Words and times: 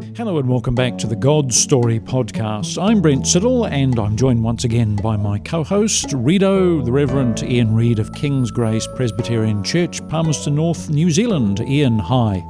Hello 0.00 0.38
and 0.38 0.48
welcome 0.48 0.74
back 0.74 0.96
to 0.98 1.06
the 1.06 1.14
God 1.14 1.52
Story 1.52 2.00
podcast. 2.00 2.82
I'm 2.82 3.02
Brent 3.02 3.24
Siddle 3.24 3.70
and 3.70 3.98
I'm 3.98 4.16
joined 4.16 4.42
once 4.42 4.64
again 4.64 4.96
by 4.96 5.16
my 5.16 5.38
co 5.40 5.62
host, 5.62 6.08
Redo, 6.08 6.82
the 6.82 6.90
Reverend 6.90 7.42
Ian 7.42 7.74
Reid 7.74 7.98
of 7.98 8.12
King's 8.14 8.50
Grace 8.50 8.88
Presbyterian 8.96 9.62
Church, 9.62 10.06
Palmerston 10.08 10.54
North, 10.54 10.88
New 10.88 11.10
Zealand. 11.10 11.60
Ian, 11.60 11.98
hi. 11.98 12.42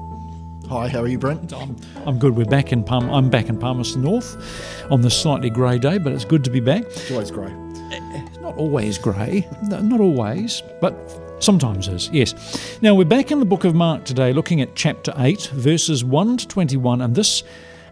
Hi, 0.68 0.88
how 0.88 1.00
are 1.00 1.08
you, 1.08 1.18
Brent? 1.18 1.52
I'm, 1.52 1.76
I'm 2.06 2.18
good. 2.20 2.36
We're 2.36 2.44
back 2.44 2.72
in 2.72 2.84
Palm. 2.84 3.10
I'm 3.10 3.28
back 3.28 3.48
in 3.48 3.58
Palmerston 3.58 4.02
North 4.02 4.86
on 4.90 5.00
this 5.00 5.20
slightly 5.20 5.50
grey 5.50 5.78
day, 5.78 5.98
but 5.98 6.12
it's 6.12 6.24
good 6.24 6.44
to 6.44 6.50
be 6.50 6.60
back. 6.60 6.84
It's 6.84 7.10
always 7.10 7.32
grey. 7.32 7.52
It's 7.92 8.38
not 8.38 8.56
always 8.56 8.96
grey, 8.96 9.48
no, 9.64 9.80
not 9.80 10.00
always, 10.00 10.62
but 10.80 10.94
Sometimes 11.40 11.88
is, 11.88 12.10
yes. 12.12 12.78
Now 12.82 12.94
we're 12.94 13.06
back 13.06 13.30
in 13.30 13.40
the 13.40 13.46
book 13.46 13.64
of 13.64 13.74
Mark 13.74 14.04
today, 14.04 14.34
looking 14.34 14.60
at 14.60 14.76
chapter 14.76 15.14
8, 15.16 15.46
verses 15.54 16.04
1 16.04 16.36
to 16.36 16.46
21. 16.46 17.00
And 17.00 17.14
this 17.14 17.42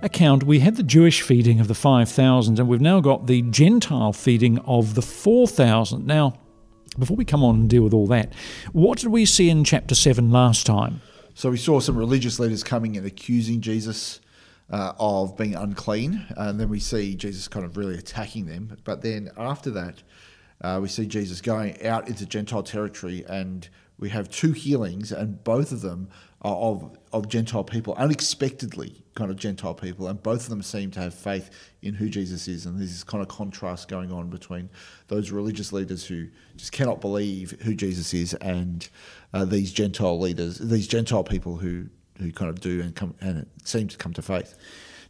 account, 0.03 0.45
we 0.45 0.59
had 0.61 0.77
the 0.77 0.83
Jewish 0.83 1.23
feeding 1.23 1.59
of 1.59 1.67
the 1.67 1.75
5,000, 1.75 2.61
and 2.61 2.69
we've 2.69 2.83
now 2.83 3.01
got 3.01 3.27
the 3.27 3.41
Gentile 3.43 4.13
feeding 4.13 4.59
of 4.61 4.95
the 4.95 5.01
4,000. 5.01 6.07
Now, 6.07 6.39
before 6.99 7.17
we 7.17 7.25
come 7.25 7.43
on 7.43 7.55
and 7.55 7.71
deal 7.71 7.85
with 7.85 7.95
all 7.95 8.07
that, 8.09 8.35
what 8.73 8.99
did 8.99 9.09
we 9.09 9.25
see 9.25 9.49
in 9.49 9.65
chapter 9.65 9.95
7 9.95 10.31
last 10.31 10.67
time? 10.67 11.01
So 11.33 11.51
we 11.51 11.57
saw 11.57 11.81
some 11.81 11.97
religious 11.97 12.39
leaders 12.39 12.63
coming 12.63 12.99
and 12.99 13.07
accusing 13.07 13.63
Jesus 13.63 14.21
uh, 14.71 14.93
of 14.99 15.39
being 15.39 15.55
unclean, 15.55 16.27
and 16.37 16.61
then 16.61 16.69
we 16.69 16.81
see 16.81 17.15
Jesus 17.15 17.49
kind 17.49 17.65
of 17.65 17.79
really 17.79 17.97
attacking 17.97 18.45
them. 18.45 18.77
But 18.85 19.01
then 19.01 19.31
after 19.39 19.71
that, 19.71 20.03
uh, 20.61 20.79
we 20.83 20.89
see 20.89 21.07
Jesus 21.07 21.41
going 21.41 21.85
out 21.85 22.09
into 22.09 22.27
Gentile 22.27 22.63
territory, 22.63 23.25
and 23.29 23.69
we 23.99 24.09
have 24.11 24.29
two 24.29 24.53
healings, 24.53 25.13
and 25.13 25.43
both 25.45 25.73
of 25.73 25.81
them 25.81 26.09
are 26.43 26.55
of, 26.55 26.97
of 27.13 27.29
Gentile 27.29 27.65
people, 27.65 27.95
unexpectedly 27.95 29.03
kind 29.15 29.31
of 29.31 29.37
Gentile 29.37 29.75
people, 29.75 30.07
and 30.07 30.23
both 30.23 30.45
of 30.45 30.51
them 30.51 30.63
seem 30.63 30.91
to 30.93 31.01
have 31.01 31.13
faith 31.13 31.51
in 31.83 31.95
who 31.95 32.09
Jesus 32.09 32.47
is. 32.47 32.67
And 32.67 32.79
there's 32.79 32.91
this 32.91 33.05
kind 33.05 33.23
of 33.23 33.29
contrast 33.29 33.89
going 33.89 34.13
on 34.13 34.31
between 34.31 34.71
those 35.09 35.31
religious 35.33 35.73
leaders 35.73 36.05
who 36.05 36.29
just 36.57 36.73
cannot 36.73 37.01
believe 37.01 37.53
who 37.63 37.75
Jesus 37.75 38.15
is, 38.15 38.35
and 38.35 38.89
uh, 39.35 39.45
these 39.45 39.73
Gentile 39.73 40.19
leaders, 40.19 40.59
these 40.59 40.87
Gentile 40.87 41.25
people 41.25 41.57
who 41.57 41.87
who 42.19 42.33
kind 42.33 42.49
of 42.49 42.61
do 42.61 42.81
and 42.81 42.95
come 42.95 43.15
and 43.21 43.47
seem 43.65 43.89
to 43.89 43.97
come 43.97 44.13
to 44.13 44.23
faith. 44.23 44.57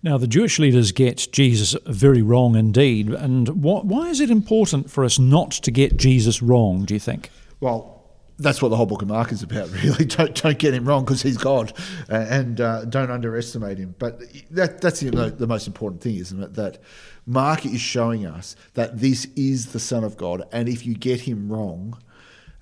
Now, 0.02 0.16
the 0.16 0.28
Jewish 0.28 0.58
leaders 0.58 0.92
get 0.92 1.28
Jesus 1.32 1.74
very 1.86 2.22
wrong 2.22 2.54
indeed. 2.54 3.08
And 3.08 3.62
what, 3.62 3.84
why 3.84 4.08
is 4.08 4.20
it 4.20 4.30
important 4.30 4.90
for 4.90 5.04
us 5.04 5.18
not 5.18 5.50
to 5.50 5.70
get 5.70 5.96
Jesus 5.96 6.40
wrong, 6.40 6.84
do 6.84 6.94
you 6.94 7.00
think? 7.00 7.30
Well, 7.60 7.98
that's 8.38 8.62
what 8.62 8.68
the 8.68 8.76
whole 8.76 8.86
book 8.86 9.02
of 9.02 9.08
Mark 9.08 9.32
is 9.32 9.42
about, 9.42 9.70
really. 9.82 10.04
Don't, 10.04 10.40
don't 10.40 10.58
get 10.58 10.72
him 10.72 10.84
wrong 10.84 11.04
because 11.04 11.22
he's 11.22 11.36
God 11.36 11.72
and 12.08 12.60
uh, 12.60 12.84
don't 12.84 13.10
underestimate 13.10 13.78
him. 13.78 13.96
But 13.98 14.20
that, 14.52 14.80
that's 14.80 15.00
the 15.00 15.46
most 15.48 15.66
important 15.66 16.00
thing, 16.00 16.16
isn't 16.16 16.42
it? 16.42 16.54
That 16.54 16.78
Mark 17.26 17.66
is 17.66 17.80
showing 17.80 18.24
us 18.24 18.54
that 18.74 19.00
this 19.00 19.26
is 19.34 19.72
the 19.72 19.80
Son 19.80 20.04
of 20.04 20.16
God. 20.16 20.44
And 20.52 20.68
if 20.68 20.86
you 20.86 20.94
get 20.94 21.22
him 21.22 21.50
wrong, 21.50 21.98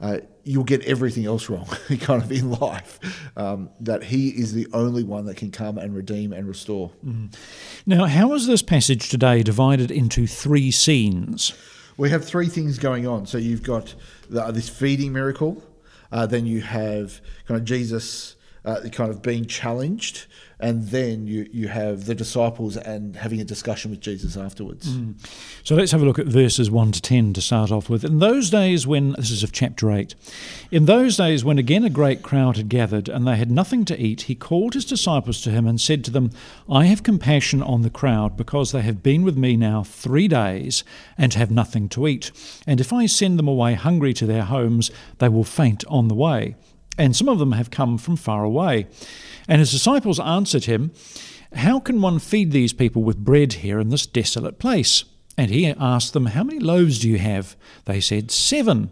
uh, 0.00 0.18
you'll 0.44 0.64
get 0.64 0.84
everything 0.84 1.26
else 1.26 1.48
wrong, 1.48 1.64
kind 2.00 2.22
of 2.22 2.30
in 2.30 2.50
life. 2.50 3.00
Um, 3.36 3.70
that 3.80 4.04
He 4.04 4.28
is 4.28 4.52
the 4.52 4.66
only 4.72 5.02
one 5.02 5.26
that 5.26 5.36
can 5.36 5.50
come 5.50 5.78
and 5.78 5.94
redeem 5.94 6.32
and 6.32 6.46
restore. 6.46 6.92
Mm. 7.04 7.34
Now, 7.86 8.06
how 8.06 8.32
is 8.34 8.46
this 8.46 8.62
passage 8.62 9.08
today 9.08 9.42
divided 9.42 9.90
into 9.90 10.26
three 10.26 10.70
scenes? 10.70 11.54
We 11.96 12.10
have 12.10 12.24
three 12.24 12.48
things 12.48 12.78
going 12.78 13.06
on. 13.06 13.26
So 13.26 13.38
you've 13.38 13.62
got 13.62 13.94
the, 14.28 14.50
this 14.52 14.68
feeding 14.68 15.12
miracle, 15.12 15.62
uh, 16.12 16.26
then 16.26 16.46
you 16.46 16.60
have 16.60 17.20
kind 17.46 17.58
of 17.58 17.64
Jesus 17.64 18.36
uh, 18.64 18.80
kind 18.92 19.10
of 19.10 19.22
being 19.22 19.46
challenged 19.46 20.26
and 20.58 20.88
then 20.88 21.26
you, 21.26 21.46
you 21.52 21.68
have 21.68 22.06
the 22.06 22.14
disciples 22.14 22.78
and 22.78 23.16
having 23.16 23.40
a 23.40 23.44
discussion 23.44 23.90
with 23.90 24.00
Jesus 24.00 24.36
afterwards. 24.38 24.88
Mm. 24.88 25.14
So 25.62 25.74
let's 25.74 25.92
have 25.92 26.00
a 26.00 26.04
look 26.06 26.18
at 26.18 26.26
verses 26.26 26.70
1 26.70 26.92
to 26.92 27.02
10 27.02 27.34
to 27.34 27.42
start 27.42 27.70
off 27.70 27.90
with. 27.90 28.04
In 28.04 28.20
those 28.20 28.48
days 28.48 28.86
when, 28.86 29.12
this 29.12 29.30
is 29.30 29.42
of 29.42 29.52
chapter 29.52 29.90
8, 29.90 30.14
in 30.70 30.86
those 30.86 31.18
days 31.18 31.44
when 31.44 31.58
again 31.58 31.84
a 31.84 31.90
great 31.90 32.22
crowd 32.22 32.56
had 32.56 32.70
gathered 32.70 33.08
and 33.08 33.26
they 33.26 33.36
had 33.36 33.50
nothing 33.50 33.84
to 33.84 34.00
eat, 34.00 34.22
he 34.22 34.34
called 34.34 34.72
his 34.72 34.86
disciples 34.86 35.42
to 35.42 35.50
him 35.50 35.66
and 35.66 35.78
said 35.78 36.02
to 36.04 36.10
them, 36.10 36.30
I 36.70 36.86
have 36.86 37.02
compassion 37.02 37.62
on 37.62 37.82
the 37.82 37.90
crowd 37.90 38.36
because 38.36 38.72
they 38.72 38.82
have 38.82 39.02
been 39.02 39.24
with 39.24 39.36
me 39.36 39.56
now 39.58 39.82
three 39.82 40.26
days 40.26 40.84
and 41.18 41.34
have 41.34 41.50
nothing 41.50 41.90
to 41.90 42.08
eat. 42.08 42.30
And 42.66 42.80
if 42.80 42.94
I 42.94 43.04
send 43.04 43.38
them 43.38 43.48
away 43.48 43.74
hungry 43.74 44.14
to 44.14 44.26
their 44.26 44.44
homes, 44.44 44.90
they 45.18 45.28
will 45.28 45.44
faint 45.44 45.84
on 45.88 46.08
the 46.08 46.14
way. 46.14 46.54
And 46.98 47.14
some 47.14 47.28
of 47.28 47.38
them 47.38 47.52
have 47.52 47.70
come 47.70 47.98
from 47.98 48.16
far 48.16 48.44
away. 48.44 48.86
And 49.48 49.60
his 49.60 49.70
disciples 49.70 50.18
answered 50.18 50.64
him, 50.64 50.92
How 51.54 51.78
can 51.80 52.00
one 52.00 52.18
feed 52.18 52.52
these 52.52 52.72
people 52.72 53.02
with 53.02 53.24
bread 53.24 53.54
here 53.54 53.78
in 53.78 53.90
this 53.90 54.06
desolate 54.06 54.58
place? 54.58 55.04
And 55.36 55.50
he 55.50 55.66
asked 55.66 56.12
them, 56.12 56.26
How 56.26 56.42
many 56.44 56.58
loaves 56.58 56.98
do 56.98 57.08
you 57.08 57.18
have? 57.18 57.56
They 57.84 58.00
said, 58.00 58.30
Seven. 58.30 58.90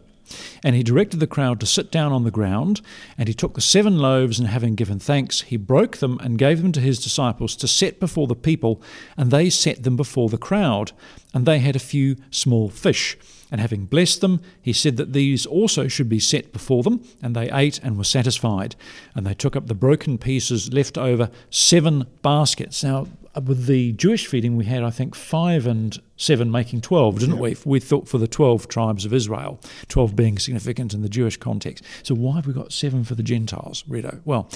And 0.63 0.75
he 0.75 0.83
directed 0.83 1.21
the 1.21 1.27
crowd 1.27 1.61
to 1.61 1.67
sit 1.67 1.91
down 1.91 2.13
on 2.13 2.25
the 2.25 2.31
ground, 2.31 2.81
and 3.19 3.29
he 3.29 3.35
took 3.35 3.55
the 3.55 3.61
seven 3.61 3.99
loaves, 3.99 4.39
and 4.39 4.49
having 4.49 4.75
given 4.75 4.99
thanks, 4.99 5.43
he 5.43 5.57
broke 5.57 5.99
them 5.99 6.19
and 6.21 6.39
gave 6.39 6.63
them 6.63 6.73
to 6.73 6.81
his 6.81 7.03
disciples 7.03 7.57
to 7.57 7.69
set 7.69 8.01
before 8.01 8.27
the 8.27 8.35
people, 8.35 8.83
and 9.17 9.31
they 9.31 9.51
set 9.51 9.83
them 9.83 9.97
before 9.97 10.29
the 10.29 10.39
crowd. 10.39 10.93
And 11.33 11.47
they 11.47 11.59
had 11.59 11.77
a 11.77 11.81
few 11.81 12.17
small 12.31 12.69
fish. 12.69 13.17
And 13.51 13.61
having 13.61 13.87
blessed 13.87 14.21
them, 14.21 14.41
he 14.61 14.73
said 14.73 14.97
that 14.97 15.13
these 15.13 15.47
also 15.47 15.87
should 15.87 16.09
be 16.09 16.19
set 16.19 16.53
before 16.53 16.83
them, 16.83 17.05
and 17.23 17.37
they 17.37 17.51
ate 17.53 17.79
and 17.83 17.97
were 17.97 18.05
satisfied. 18.05 18.75
And 19.15 19.27
they 19.27 19.35
took 19.35 19.55
up 19.55 19.67
the 19.67 19.75
broken 19.75 20.19
pieces 20.19 20.73
left 20.73 20.99
over, 20.99 21.31
seven 21.51 22.07
baskets. 22.23 22.83
Now, 22.83 23.07
Uh, 23.35 23.41
with 23.41 23.67
the 23.67 23.93
Jewish 23.93 24.27
feeding, 24.27 24.57
we 24.57 24.65
had, 24.65 24.83
I 24.83 24.91
think, 24.91 25.15
five 25.15 25.67
and 25.67 26.01
seven 26.17 26.51
making 26.51 26.81
12, 26.81 27.19
didn't 27.19 27.35
yeah. 27.37 27.41
we? 27.41 27.57
We 27.65 27.81
thought 27.81 28.09
for 28.09 28.19
the 28.19 28.29
12 28.29 28.69
tribes 28.69 29.05
of 29.05 29.13
Israel, 29.13 29.61
12 29.89 30.15
being 30.15 30.39
significant 30.39 30.95
in 30.95 31.03
the 31.03 31.09
Jewish 31.09 31.37
context. 31.37 31.85
So 32.03 32.15
why 32.15 32.37
have 32.37 32.47
we 32.47 32.53
got 32.53 32.73
seven 32.73 33.05
for 33.05 33.15
the 33.15 33.23
Gentiles, 33.23 33.83
Redo? 33.89 34.21
Well, 34.25 34.49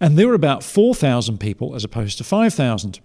and 0.00 0.18
there 0.18 0.28
were 0.28 0.34
about 0.34 0.62
4,000 0.62 1.38
people 1.38 1.74
as 1.74 1.84
opposed 1.84 2.18
to 2.18 2.24
5,000. 2.24 3.00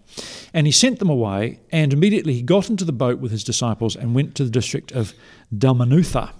And 0.53 0.67
he 0.67 0.71
sent 0.71 0.99
them 0.99 1.09
away, 1.09 1.59
and 1.71 1.93
immediately 1.93 2.33
he 2.33 2.41
got 2.41 2.69
into 2.69 2.85
the 2.85 2.91
boat 2.91 3.19
with 3.19 3.31
his 3.31 3.43
disciples 3.43 3.95
and 3.95 4.13
went 4.13 4.35
to 4.35 4.43
the 4.43 4.51
district 4.51 4.91
of 4.91 5.13
Dalmanutha. 5.55 6.31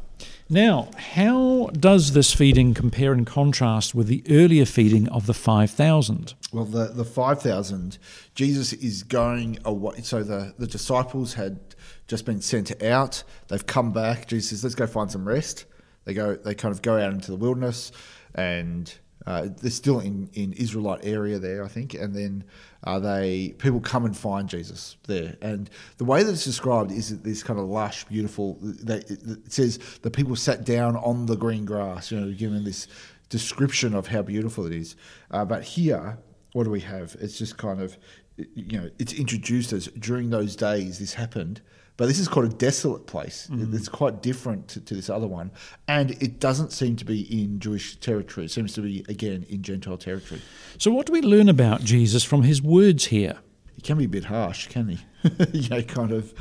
Now, 0.50 0.90
how 0.98 1.70
does 1.74 2.14
this 2.14 2.34
feeding 2.34 2.74
compare 2.74 3.14
and 3.14 3.26
contrast 3.26 3.96
with 3.96 4.08
the 4.08 4.24
earlier 4.30 4.66
feeding 4.66 5.08
of 5.10 5.26
the 5.26 5.34
5,000? 5.34 6.34
Well, 6.52 6.66
the, 6.66 6.88
the 6.88 7.06
5,000, 7.06 7.98
Jesus 8.36 8.74
is 8.74 9.04
going 9.04 9.60
away. 9.66 10.02
So 10.02 10.22
the, 10.24 10.54
the 10.58 10.68
disciples 10.68 11.34
had 11.34 11.60
just 12.08 12.26
been 12.26 12.42
sent 12.42 12.84
out. 12.84 13.24
They've 13.48 13.66
come 13.66 13.94
back. 13.94 14.28
Jesus 14.28 14.50
says, 14.50 14.64
let's 14.64 14.76
go 14.76 14.86
find 14.86 15.10
some 15.10 15.28
rest. 15.28 15.66
They 16.06 16.14
go. 16.14 16.36
They 16.36 16.54
kind 16.54 16.74
of 16.74 16.82
go 16.82 16.98
out 16.98 17.14
into 17.14 17.32
the 17.32 17.38
wilderness 17.38 17.92
and 18.36 18.94
uh, 19.26 19.48
they're 19.62 19.72
still 19.72 20.00
in, 20.00 20.30
in 20.34 20.54
Israelite 20.54 21.02
area 21.04 21.40
there, 21.40 21.64
I 21.64 21.68
think, 21.68 21.94
and 21.94 22.14
then 22.14 22.44
uh, 22.84 23.00
they 23.00 23.56
people 23.58 23.80
come 23.80 24.06
and 24.06 24.16
find 24.16 24.50
Jesus 24.50 24.98
there. 25.08 25.38
And 25.42 25.70
the 25.98 26.06
way 26.06 26.24
that 26.24 26.32
it's 26.32 26.44
described 26.44 26.92
is 26.92 27.22
this 27.22 27.44
kind 27.44 27.60
of 27.60 27.66
lush, 27.66 28.04
beautiful. 28.06 28.58
They, 28.62 28.98
it 28.98 29.52
says 29.52 29.80
the 30.02 30.12
people 30.12 30.36
sat 30.36 30.66
down 30.66 30.98
on 30.98 31.26
the 31.26 31.36
green 31.36 31.66
grass, 31.66 32.12
you 32.12 32.20
know, 32.20 32.34
given 32.34 32.64
this 32.64 32.88
description 33.30 33.96
of 33.96 34.08
how 34.08 34.22
beautiful 34.22 34.66
it 34.66 34.74
is. 34.74 34.96
Uh, 35.32 35.46
but 35.46 35.64
here, 35.64 36.18
what 36.52 36.66
do 36.66 36.70
we 36.70 36.82
have? 36.82 37.16
It's 37.20 37.38
just 37.38 37.58
kind 37.58 37.82
of, 37.82 37.98
you 38.38 38.80
know, 38.80 38.90
it's 39.00 39.14
introduced 39.14 39.74
as 39.74 39.88
during 39.88 40.30
those 40.30 40.56
days 40.56 41.00
this 41.00 41.14
happened 41.14 41.62
but 41.96 42.08
this 42.08 42.20
is 42.20 42.28
quite 42.28 42.46
a 42.46 42.50
desolate 42.50 43.06
place. 43.06 43.48
Mm. 43.52 43.74
It's 43.74 43.88
quite 43.88 44.22
different 44.22 44.68
to, 44.70 44.82
to, 44.82 44.96
this 44.96 45.10
other 45.10 45.28
one. 45.28 45.52
And 45.88 46.12
it 46.12 46.40
doesn't 46.40 46.72
seem 46.72 46.96
to 46.98 47.06
be 47.06 47.22
in 47.22 47.60
Jewish 47.60 47.98
territory. 47.98 48.46
It 48.46 48.52
seems 48.52 48.74
to 48.74 48.82
be, 48.82 49.06
again, 49.08 49.46
in 49.48 49.62
Gentile 49.62 49.98
territory. 49.98 50.42
So, 50.80 50.92
what 50.92 51.06
do 51.06 51.14
we 51.14 51.22
learn 51.22 51.50
about 51.50 51.82
Jesus 51.82 52.24
from 52.24 52.44
his 52.44 52.62
words 52.62 53.06
here? 53.06 53.38
He 53.76 53.82
can 53.82 53.98
be 53.98 54.06
a 54.06 54.10
bit 54.10 54.26
harsh, 54.26 54.68
can 54.68 54.88
he? 54.90 55.00
you 55.54 55.70
know, 55.70 55.82
kind 55.84 56.12
of. 56.12 56.34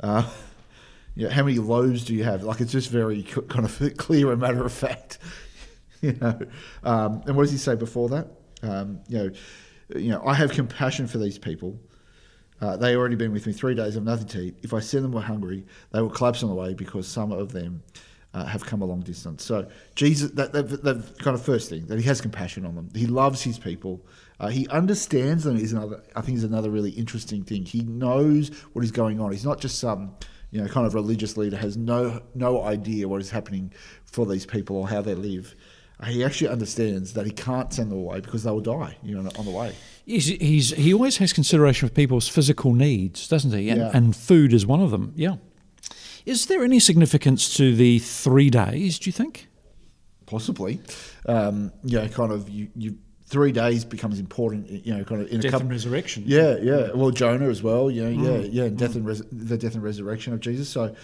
Uh, 0.00 0.28
you 1.16 1.24
know, 1.24 1.30
how 1.30 1.42
many 1.42 1.58
loaves 1.58 2.04
do 2.04 2.14
you 2.14 2.22
have? 2.22 2.44
Like, 2.44 2.60
it's 2.60 2.70
just 2.70 2.90
very 2.90 3.24
kind 3.24 3.64
of 3.64 3.82
clear 3.96 4.30
and 4.30 4.40
matter 4.40 4.64
of 4.64 4.72
fact. 4.72 5.18
you 6.00 6.12
know, 6.12 6.38
um, 6.84 7.22
and 7.26 7.34
what 7.34 7.44
does 7.44 7.50
he 7.50 7.58
say 7.58 7.74
before 7.74 8.08
that? 8.10 8.28
Um, 8.62 9.00
you 9.08 9.18
know, 9.18 9.30
you 9.96 10.10
know, 10.10 10.22
I 10.24 10.34
have 10.34 10.52
compassion 10.52 11.06
for 11.06 11.18
these 11.18 11.38
people 11.38 11.80
uh, 12.60 12.76
they 12.76 12.96
already 12.96 13.16
been 13.16 13.32
with 13.32 13.46
me 13.46 13.52
three 13.52 13.74
days 13.74 13.96
of 13.96 14.04
nothing 14.04 14.26
to 14.28 14.40
eat. 14.40 14.58
If 14.62 14.74
I 14.74 14.80
send 14.80 15.04
them 15.04 15.12
were 15.12 15.20
hungry, 15.20 15.64
they 15.92 16.00
will 16.00 16.10
collapse 16.10 16.42
on 16.42 16.48
the 16.48 16.54
way 16.54 16.74
because 16.74 17.06
some 17.06 17.30
of 17.30 17.52
them 17.52 17.82
uh, 18.34 18.44
have 18.44 18.64
come 18.64 18.82
a 18.82 18.84
long 18.84 19.00
distance. 19.00 19.44
So 19.44 19.68
Jesus, 19.94 20.30
that, 20.32 20.52
that, 20.52 20.82
that, 20.82 21.18
kind 21.18 21.34
of 21.34 21.42
first 21.42 21.70
thing 21.70 21.86
that 21.86 21.98
he 21.98 22.04
has 22.04 22.20
compassion 22.20 22.66
on 22.66 22.74
them. 22.74 22.90
He 22.94 23.06
loves 23.06 23.42
his 23.42 23.58
people. 23.58 24.04
Uh, 24.40 24.48
he 24.48 24.68
understands 24.68 25.44
them. 25.44 25.56
Is 25.56 25.72
another. 25.72 26.02
I 26.14 26.20
think 26.20 26.38
is 26.38 26.44
another 26.44 26.70
really 26.70 26.90
interesting 26.90 27.42
thing. 27.42 27.64
He 27.64 27.80
knows 27.82 28.50
what 28.72 28.84
is 28.84 28.92
going 28.92 29.20
on. 29.20 29.32
He's 29.32 29.44
not 29.44 29.60
just 29.60 29.78
some. 29.78 30.14
You 30.50 30.62
know, 30.62 30.68
kind 30.68 30.86
of 30.86 30.94
religious 30.94 31.36
leader 31.36 31.58
has 31.58 31.76
no 31.76 32.22
no 32.34 32.62
idea 32.62 33.06
what 33.06 33.20
is 33.20 33.28
happening 33.28 33.70
for 34.06 34.24
these 34.24 34.46
people 34.46 34.76
or 34.76 34.88
how 34.88 35.02
they 35.02 35.14
live. 35.14 35.54
He 36.06 36.22
actually 36.24 36.48
understands 36.48 37.14
that 37.14 37.26
he 37.26 37.32
can't 37.32 37.72
send 37.72 37.90
them 37.90 37.98
away 37.98 38.20
because 38.20 38.44
they 38.44 38.50
will 38.50 38.60
die, 38.60 38.96
you 39.02 39.20
know, 39.20 39.28
on 39.38 39.44
the 39.44 39.50
way. 39.50 39.74
He's, 40.06 40.26
he's, 40.26 40.70
he 40.70 40.94
always 40.94 41.16
has 41.18 41.32
consideration 41.32 41.86
of 41.86 41.94
people's 41.94 42.28
physical 42.28 42.72
needs, 42.72 43.28
doesn't 43.28 43.52
he? 43.52 43.68
And, 43.68 43.80
Yeah. 43.80 43.90
and 43.92 44.14
food 44.16 44.52
is 44.52 44.64
one 44.64 44.80
of 44.80 44.90
them. 44.90 45.12
Yeah. 45.16 45.36
Is 46.24 46.46
there 46.46 46.62
any 46.62 46.78
significance 46.80 47.56
to 47.56 47.74
the 47.74 47.98
three 47.98 48.48
days? 48.50 48.98
Do 48.98 49.08
you 49.08 49.12
think? 49.12 49.48
Possibly, 50.26 50.80
um, 51.26 51.72
you 51.84 51.98
know, 51.98 52.06
kind 52.08 52.32
of 52.32 52.50
you, 52.50 52.68
you 52.76 52.98
three 53.26 53.50
days 53.50 53.84
becomes 53.84 54.18
important, 54.20 54.68
you 54.86 54.94
know, 54.94 55.02
kind 55.04 55.22
of 55.22 55.28
in 55.32 55.44
a 55.44 55.50
couple. 55.50 55.68
resurrection. 55.68 56.22
Yeah, 56.26 56.56
yeah. 56.62 56.90
Well, 56.94 57.10
Jonah 57.10 57.48
as 57.48 57.62
well. 57.62 57.90
You 57.90 58.04
know, 58.10 58.22
yeah, 58.22 58.38
Mm. 58.44 58.48
yeah, 58.52 58.64
and 58.64 58.76
death 58.78 58.94
and 58.94 59.06
res- 59.06 59.22
the 59.32 59.56
death 59.56 59.74
and 59.74 59.82
resurrection 59.82 60.34
of 60.34 60.40
Jesus. 60.40 60.68
So, 60.68 60.94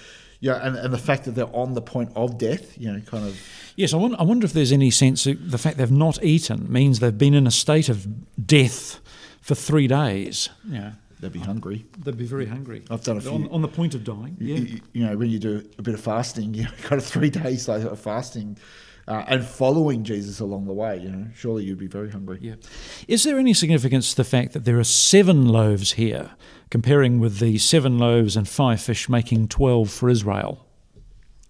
yeah, 0.45 0.57
and, 0.67 0.77
and 0.77 0.93
the 0.93 0.99
fact 0.99 1.25
that 1.25 1.33
they're 1.35 1.55
on 1.57 1.73
the 1.73 1.81
point 1.81 2.11
of 2.15 2.37
death, 2.37 2.77
you 2.79 2.93
know, 2.93 3.01
kind 3.01 3.27
of. 3.27 3.35
Yes, 3.77 3.95
I 3.95 3.97
wonder, 3.97 4.17
I 4.21 4.25
wonder 4.25 4.45
if 4.45 4.53
there's 4.53 4.73
any 4.73 4.91
sense 4.91 5.25
that 5.25 5.51
the 5.51 5.57
fact 5.59 5.79
they've 5.79 5.91
not 6.07 6.23
eaten 6.23 6.71
means 6.71 7.01
they've 7.01 7.17
been 7.17 7.33
in 7.35 7.47
a 7.47 7.51
state 7.51 7.89
of 7.89 8.07
death 8.47 9.01
for 9.41 9.55
three 9.55 9.87
days. 9.89 10.51
Yeah. 10.69 10.93
They'd 11.21 11.33
be 11.33 11.39
hungry. 11.39 11.87
They'd 11.99 12.19
be 12.19 12.27
very 12.27 12.45
hungry. 12.47 12.83
I've 12.91 13.03
done 13.03 13.17
a 13.17 13.21
few. 13.23 13.31
On, 13.31 13.49
on 13.51 13.63
the 13.63 13.69
point 13.69 13.95
of 13.95 14.05
dying. 14.05 14.37
You- 14.39 14.55
Yeah. 14.55 14.61
You, 14.61 14.81
you 14.93 15.07
know, 15.07 15.17
when 15.17 15.31
you 15.31 15.39
do 15.39 15.67
a 15.79 15.83
bit 15.83 15.95
of 15.95 16.01
fasting, 16.01 16.53
you 16.59 16.65
know, 16.65 16.71
kind 16.83 17.01
of 17.01 17.07
three 17.07 17.31
days 17.31 17.67
like 17.67 17.83
of 17.83 17.99
fasting, 17.99 18.59
uh, 19.07 19.25
and 19.27 19.45
following 19.45 20.05
Jesus 20.05 20.41
along 20.41 20.67
the 20.67 20.73
way, 20.73 20.99
you 20.99 21.11
know, 21.11 21.27
surely 21.35 21.65
you'd 21.65 21.79
be 21.79 21.87
very 21.87 22.11
hungry. 22.11 22.39
Yeah. 22.41 22.55
Is 23.07 23.25
there 23.25 23.39
any 23.39 23.55
significance 23.55 24.11
to 24.11 24.17
the 24.17 24.25
fact 24.25 24.53
that 24.53 24.65
there 24.65 24.79
are 24.79 24.85
seven 24.85 25.47
loaves 25.47 25.93
here, 25.93 26.31
comparing 26.71 27.21
with 27.21 27.39
the 27.39 27.59
seven 27.59 27.99
loaves 27.99 28.37
and 28.37 28.49
five 28.49 28.81
fish 28.81 29.09
making 29.09 29.49
12 29.49 29.91
for 29.91 30.09
Israel? 30.09 30.67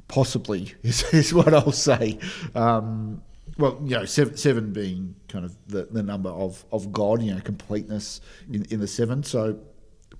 Possibly 0.08 0.74
is, 0.82 1.02
is 1.14 1.32
what 1.32 1.54
I'll 1.54 1.72
say. 1.72 2.18
Um, 2.54 3.22
well, 3.56 3.78
you 3.84 3.96
know, 3.96 4.04
seven, 4.04 4.36
seven 4.36 4.72
being 4.72 5.14
kind 5.28 5.44
of 5.44 5.56
the, 5.68 5.84
the 5.84 6.02
number 6.02 6.30
of, 6.30 6.64
of 6.72 6.92
God, 6.92 7.22
you 7.22 7.34
know, 7.34 7.40
completeness 7.40 8.20
in, 8.50 8.64
in 8.64 8.80
the 8.80 8.88
seven. 8.88 9.22
So 9.22 9.60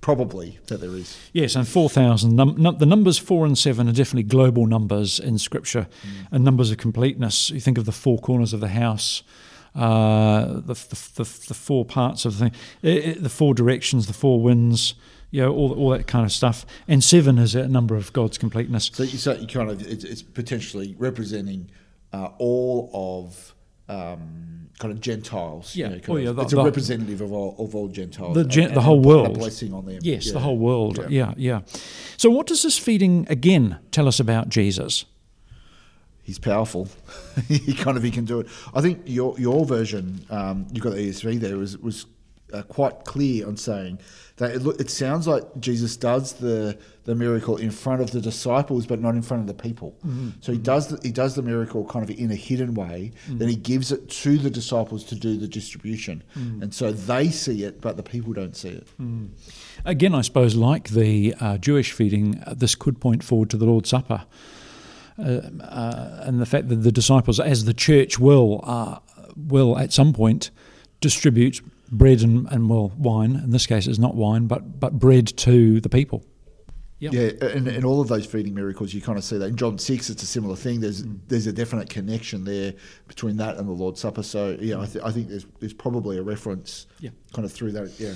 probably 0.05 0.59
that 0.67 0.81
there 0.81 0.91
is. 0.91 1.17
Yes, 1.33 1.55
and 1.55 1.67
4,000. 1.67 2.35
Num- 2.35 2.53
num- 2.59 2.77
the 2.77 2.85
numbers 2.85 3.17
four 3.17 3.43
and 3.43 3.57
seven 3.57 3.89
are 3.89 3.91
definitely 3.91 4.21
global 4.21 4.67
numbers 4.67 5.19
in 5.19 5.39
Scripture 5.39 5.87
and 6.31 6.43
numbers 6.43 6.69
of 6.69 6.77
completeness. 6.77 7.49
You 7.49 7.59
think 7.59 7.79
of 7.79 7.85
the 7.85 7.91
four 7.91 8.19
corners 8.19 8.53
of 8.53 8.59
the 8.59 8.67
house, 8.67 9.23
uh, 9.73 10.45
the, 10.45 10.75
the, 10.75 11.09
the, 11.15 11.23
the 11.47 11.53
four 11.55 11.85
parts 11.85 12.23
of 12.23 12.37
the 12.37 12.49
thing, 12.49 12.59
eh, 12.83 13.13
eh, 13.13 13.15
the 13.19 13.31
four 13.31 13.55
directions, 13.55 14.05
the 14.05 14.13
four 14.13 14.39
winds, 14.43 14.93
you 15.31 15.41
know, 15.41 15.51
all, 15.51 15.73
all 15.73 15.89
that 15.89 16.05
kind 16.05 16.23
of 16.23 16.31
stuff. 16.31 16.67
And 16.87 17.03
seven 17.03 17.39
is 17.39 17.55
a 17.55 17.67
number 17.67 17.95
of 17.95 18.13
God's 18.13 18.37
completeness. 18.37 18.91
So 18.93 19.01
you, 19.01 19.17
so 19.17 19.33
you 19.33 19.47
kind 19.47 19.71
of 19.71 19.81
it's, 19.87 20.03
it's 20.03 20.21
potentially 20.21 20.93
representing 20.99 21.71
uh, 22.13 22.29
all 22.37 22.91
of 22.93 23.55
um, 23.89 24.69
kind 24.79 24.91
of 24.93 24.99
Gentiles. 24.99 25.75
you 25.75 25.83
Yeah. 25.83 25.89
know, 25.89 25.99
kind 25.99 26.09
Oh, 26.09 26.15
of- 26.17 26.23
yeah, 26.23 26.31
the- 26.33 26.41
it's 26.41 26.53
a 26.53 26.55
the- 26.57 26.63
representative 26.63 27.21
of 27.21 27.31
all 27.31 27.55
of 27.59 27.75
all 27.75 27.87
Gentiles. 27.87 28.35
The 28.35 28.43
gen- 28.45 28.67
and 28.69 28.75
the 28.75 28.81
whole 28.81 29.01
put 29.01 29.07
a 29.09 29.15
world. 29.23 29.37
blessing 29.39 29.73
on 29.73 29.85
them. 29.85 29.99
Yes, 30.01 30.25
Yeah. 30.27 30.33
the 30.33 30.39
whole 30.39 30.57
world. 30.57 30.97
Yeah. 30.97 31.07
Yeah. 31.09 31.33
yeah, 31.37 31.61
So, 32.17 32.29
what 32.29 32.47
does 32.47 32.61
this 32.63 32.77
feeding 32.77 33.25
again 33.29 33.77
tell 33.91 34.07
us 34.07 34.19
about 34.19 34.49
Jesus? 34.49 35.05
He's 36.23 36.39
powerful. 36.39 36.87
he 37.47 37.73
kind 37.73 37.97
of 37.97 38.03
he 38.03 38.09
can 38.11 38.25
do 38.25 38.39
it. 38.39 38.47
I 38.73 38.81
think 38.81 39.01
your 39.05 39.39
your 39.39 39.63
version, 39.65 40.25
um, 40.29 40.65
you've 40.73 40.83
got 40.83 40.93
the 40.93 40.99
ESV 41.09 41.39
there, 41.39 41.57
was 41.57 41.77
was 41.77 42.07
uh, 42.53 42.63
quite 42.63 43.05
clear 43.05 43.47
on 43.47 43.57
saying 43.57 43.99
that 44.37 44.55
it, 44.55 44.65
it 44.79 44.89
sounds 44.89 45.27
like 45.27 45.43
Jesus 45.59 45.95
does 45.97 46.33
the 46.33 46.77
the 47.05 47.15
miracle 47.15 47.57
in 47.57 47.71
front 47.71 48.01
of 48.01 48.11
the 48.11 48.19
disciples, 48.19 48.85
but 48.85 48.99
not 48.99 49.15
in 49.15 49.21
front 49.21 49.41
of 49.41 49.47
the 49.47 49.63
people. 49.63 49.95
So 50.41 50.51
he 50.51 50.57
does 50.57 50.87
the, 50.89 50.99
he 51.03 51.11
does 51.11 51.35
the 51.35 51.41
miracle 51.41 51.85
kind 51.85 52.07
of 52.07 52.15
in 52.15 52.31
a 52.31 52.35
hidden 52.35 52.73
way. 52.73 53.11
Then 53.27 53.47
he 53.47 53.55
gives 53.55 53.91
it 53.91 54.09
to 54.09 54.37
the 54.37 54.49
disciples 54.49 55.03
to 55.05 55.15
do 55.15 55.37
the 55.37 55.47
distribution, 55.47 56.23
and 56.35 56.73
so 56.73 56.91
they 56.91 57.29
see 57.29 57.63
it, 57.63 57.79
but 57.81 57.95
the 57.97 58.03
people 58.03 58.33
don't 58.33 58.55
see 58.55 58.69
it. 58.69 58.87
Again, 59.85 60.15
I 60.15 60.21
suppose, 60.21 60.55
like 60.55 60.89
the 60.89 61.35
uh, 61.39 61.57
Jewish 61.57 61.91
feeding, 61.91 62.41
uh, 62.45 62.53
this 62.55 62.75
could 62.75 62.99
point 62.99 63.23
forward 63.23 63.49
to 63.51 63.57
the 63.57 63.65
Lord's 63.65 63.89
Supper. 63.89 64.25
Uh, 65.17 65.41
uh, 65.61 66.23
and 66.23 66.41
the 66.41 66.45
fact 66.45 66.67
that 66.67 66.77
the 66.77 66.91
disciples, 66.91 67.39
as 67.39 67.63
the 67.63 67.73
church 67.73 68.19
will, 68.19 68.59
uh, 68.63 68.99
will 69.37 69.77
at 69.77 69.93
some 69.93 70.11
point 70.11 70.51
distribute 70.99 71.61
bread 71.91 72.21
and, 72.21 72.47
and 72.51 72.69
well, 72.69 72.91
wine. 72.97 73.35
In 73.35 73.51
this 73.51 73.65
case, 73.65 73.87
it's 73.87 73.99
not 73.99 74.15
wine, 74.15 74.47
but, 74.47 74.79
but 74.79 74.99
bread 74.99 75.27
to 75.37 75.79
the 75.79 75.89
people. 75.89 76.23
Yep. 76.99 77.13
Yeah, 77.13 77.47
and 77.49 77.67
in 77.67 77.83
all 77.83 77.99
of 77.99 78.07
those 78.07 78.25
feeding 78.25 78.53
miracles, 78.53 78.93
you 78.93 79.01
kind 79.01 79.17
of 79.17 79.23
see 79.25 79.37
that. 79.37 79.47
In 79.47 79.57
John 79.57 79.77
six, 79.77 80.09
it's 80.09 80.23
a 80.23 80.25
similar 80.25 80.55
thing. 80.55 80.79
There's 80.79 81.03
there's 81.27 81.45
a 81.45 81.51
definite 81.51 81.89
connection 81.89 82.45
there 82.45 82.73
between 83.09 83.35
that 83.37 83.57
and 83.57 83.67
the 83.67 83.73
Lord's 83.73 83.99
Supper. 83.99 84.23
So 84.23 84.57
yeah, 84.61 84.79
I, 84.79 84.85
th- 84.85 85.03
I 85.03 85.11
think 85.11 85.27
there's 85.27 85.45
there's 85.59 85.73
probably 85.73 86.17
a 86.17 86.23
reference, 86.23 86.87
Yeah. 87.01 87.09
kind 87.33 87.45
of 87.45 87.51
through 87.51 87.73
that. 87.73 87.99
Yeah, 87.99 88.13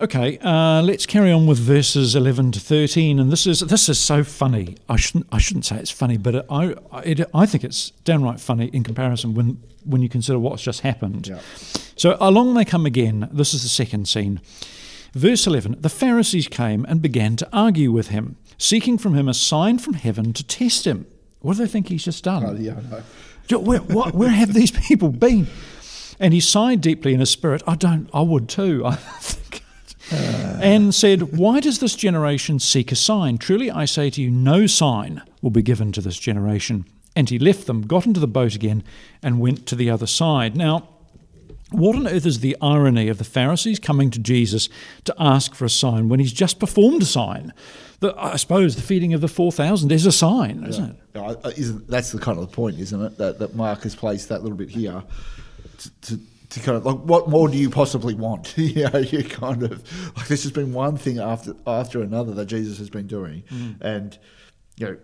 Okay, 0.00 0.38
uh, 0.42 0.80
let's 0.80 1.06
carry 1.06 1.32
on 1.32 1.48
with 1.48 1.58
verses 1.58 2.14
eleven 2.14 2.52
to 2.52 2.60
thirteen, 2.60 3.18
and 3.18 3.32
this 3.32 3.48
is 3.48 3.60
this 3.60 3.88
is 3.88 3.98
so 3.98 4.22
funny. 4.22 4.76
I 4.88 4.94
shouldn't 4.94 5.26
I 5.32 5.38
shouldn't 5.38 5.64
say 5.64 5.76
it's 5.76 5.90
funny, 5.90 6.16
but 6.18 6.36
it, 6.36 6.46
I 6.48 6.74
it, 7.04 7.20
I 7.34 7.46
think 7.46 7.64
it's 7.64 7.90
downright 8.04 8.38
funny 8.38 8.66
in 8.72 8.84
comparison 8.84 9.34
when 9.34 9.60
when 9.84 10.00
you 10.02 10.08
consider 10.08 10.38
what's 10.38 10.62
just 10.62 10.82
happened. 10.82 11.26
Yeah. 11.26 11.40
So 11.96 12.16
along 12.20 12.54
they 12.54 12.64
come 12.64 12.86
again. 12.86 13.28
This 13.32 13.54
is 13.54 13.64
the 13.64 13.68
second 13.68 14.06
scene. 14.06 14.40
Verse 15.14 15.46
11 15.46 15.76
The 15.80 15.88
Pharisees 15.88 16.48
came 16.48 16.84
and 16.88 17.00
began 17.02 17.36
to 17.36 17.48
argue 17.52 17.90
with 17.92 18.08
him, 18.08 18.36
seeking 18.58 18.98
from 18.98 19.14
him 19.14 19.28
a 19.28 19.34
sign 19.34 19.78
from 19.78 19.94
heaven 19.94 20.32
to 20.34 20.44
test 20.44 20.86
him. 20.86 21.06
What 21.40 21.56
do 21.56 21.64
they 21.64 21.70
think 21.70 21.88
he's 21.88 22.04
just 22.04 22.24
done? 22.24 22.44
oh, 22.44 22.54
yeah. 22.54 22.80
Jo- 23.46 23.60
Where, 23.60 23.78
what, 23.80 24.14
where 24.14 24.28
have 24.30 24.52
these 24.54 24.70
people 24.72 25.10
been? 25.10 25.46
And 26.20 26.34
he 26.34 26.40
sighed 26.40 26.80
deeply 26.80 27.14
in 27.14 27.20
his 27.20 27.30
spirit. 27.30 27.62
I 27.66 27.76
don't, 27.76 28.10
I 28.12 28.22
would 28.22 28.48
too. 28.48 28.84
I 28.84 28.96
think. 28.96 29.62
and 30.10 30.94
said, 30.94 31.36
Why 31.36 31.60
does 31.60 31.78
this 31.78 31.94
generation 31.94 32.58
seek 32.58 32.90
a 32.90 32.96
sign? 32.96 33.38
Truly 33.38 33.70
I 33.70 33.84
say 33.84 34.10
to 34.10 34.20
you, 34.22 34.30
no 34.30 34.66
sign 34.66 35.22
will 35.42 35.50
be 35.50 35.62
given 35.62 35.92
to 35.92 36.00
this 36.00 36.18
generation. 36.18 36.86
And 37.14 37.30
he 37.30 37.38
left 37.38 37.66
them, 37.66 37.82
got 37.82 38.06
into 38.06 38.20
the 38.20 38.26
boat 38.26 38.54
again, 38.54 38.82
and 39.22 39.38
went 39.40 39.66
to 39.66 39.76
the 39.76 39.90
other 39.90 40.06
side. 40.06 40.56
Now, 40.56 40.88
what 41.70 41.96
on 41.96 42.08
earth 42.08 42.26
is 42.26 42.40
the 42.40 42.56
irony 42.60 43.08
of 43.08 43.18
the 43.18 43.24
Pharisees 43.24 43.78
coming 43.78 44.10
to 44.10 44.18
Jesus 44.18 44.68
to 45.04 45.14
ask 45.18 45.54
for 45.54 45.64
a 45.64 45.70
sign 45.70 46.08
when 46.08 46.20
he's 46.20 46.32
just 46.32 46.58
performed 46.58 47.02
a 47.02 47.06
sign? 47.06 47.52
The, 48.00 48.14
I 48.16 48.36
suppose 48.36 48.76
the 48.76 48.82
feeding 48.82 49.12
of 49.12 49.20
the 49.20 49.28
4,000 49.28 49.90
is 49.90 50.06
a 50.06 50.12
sign, 50.12 50.64
isn't 50.64 50.90
it? 50.90 50.96
Yeah, 51.14 51.22
I- 51.22 51.48
I- 51.48 51.52
isn't 51.52 51.88
that's 51.88 52.12
the 52.12 52.18
kind 52.18 52.38
of 52.38 52.48
the 52.48 52.54
point, 52.54 52.78
isn't 52.78 53.02
it? 53.02 53.18
That 53.18 53.38
that 53.40 53.54
Mark 53.56 53.82
has 53.82 53.94
placed 53.94 54.28
that 54.28 54.42
little 54.42 54.58
bit 54.58 54.70
here 54.70 55.02
to. 55.78 55.90
to 56.02 56.18
to 56.50 56.60
kind 56.60 56.78
of 56.78 56.86
like, 56.86 56.96
what 57.00 57.28
more 57.28 57.46
do 57.46 57.58
you 57.58 57.68
possibly 57.68 58.14
want? 58.14 58.54
you 58.56 58.88
know, 58.88 58.98
you 58.98 59.22
kind 59.22 59.62
of 59.62 59.82
like 60.16 60.28
this 60.28 60.44
has 60.44 60.52
been 60.52 60.72
one 60.72 60.96
thing 60.96 61.18
after 61.18 61.54
after 61.66 62.00
another 62.00 62.32
that 62.32 62.46
Jesus 62.46 62.78
has 62.78 62.88
been 62.88 63.06
doing, 63.06 63.42
mm. 63.50 63.76
and 63.82 64.18
you 64.78 64.86
know, 64.86 64.96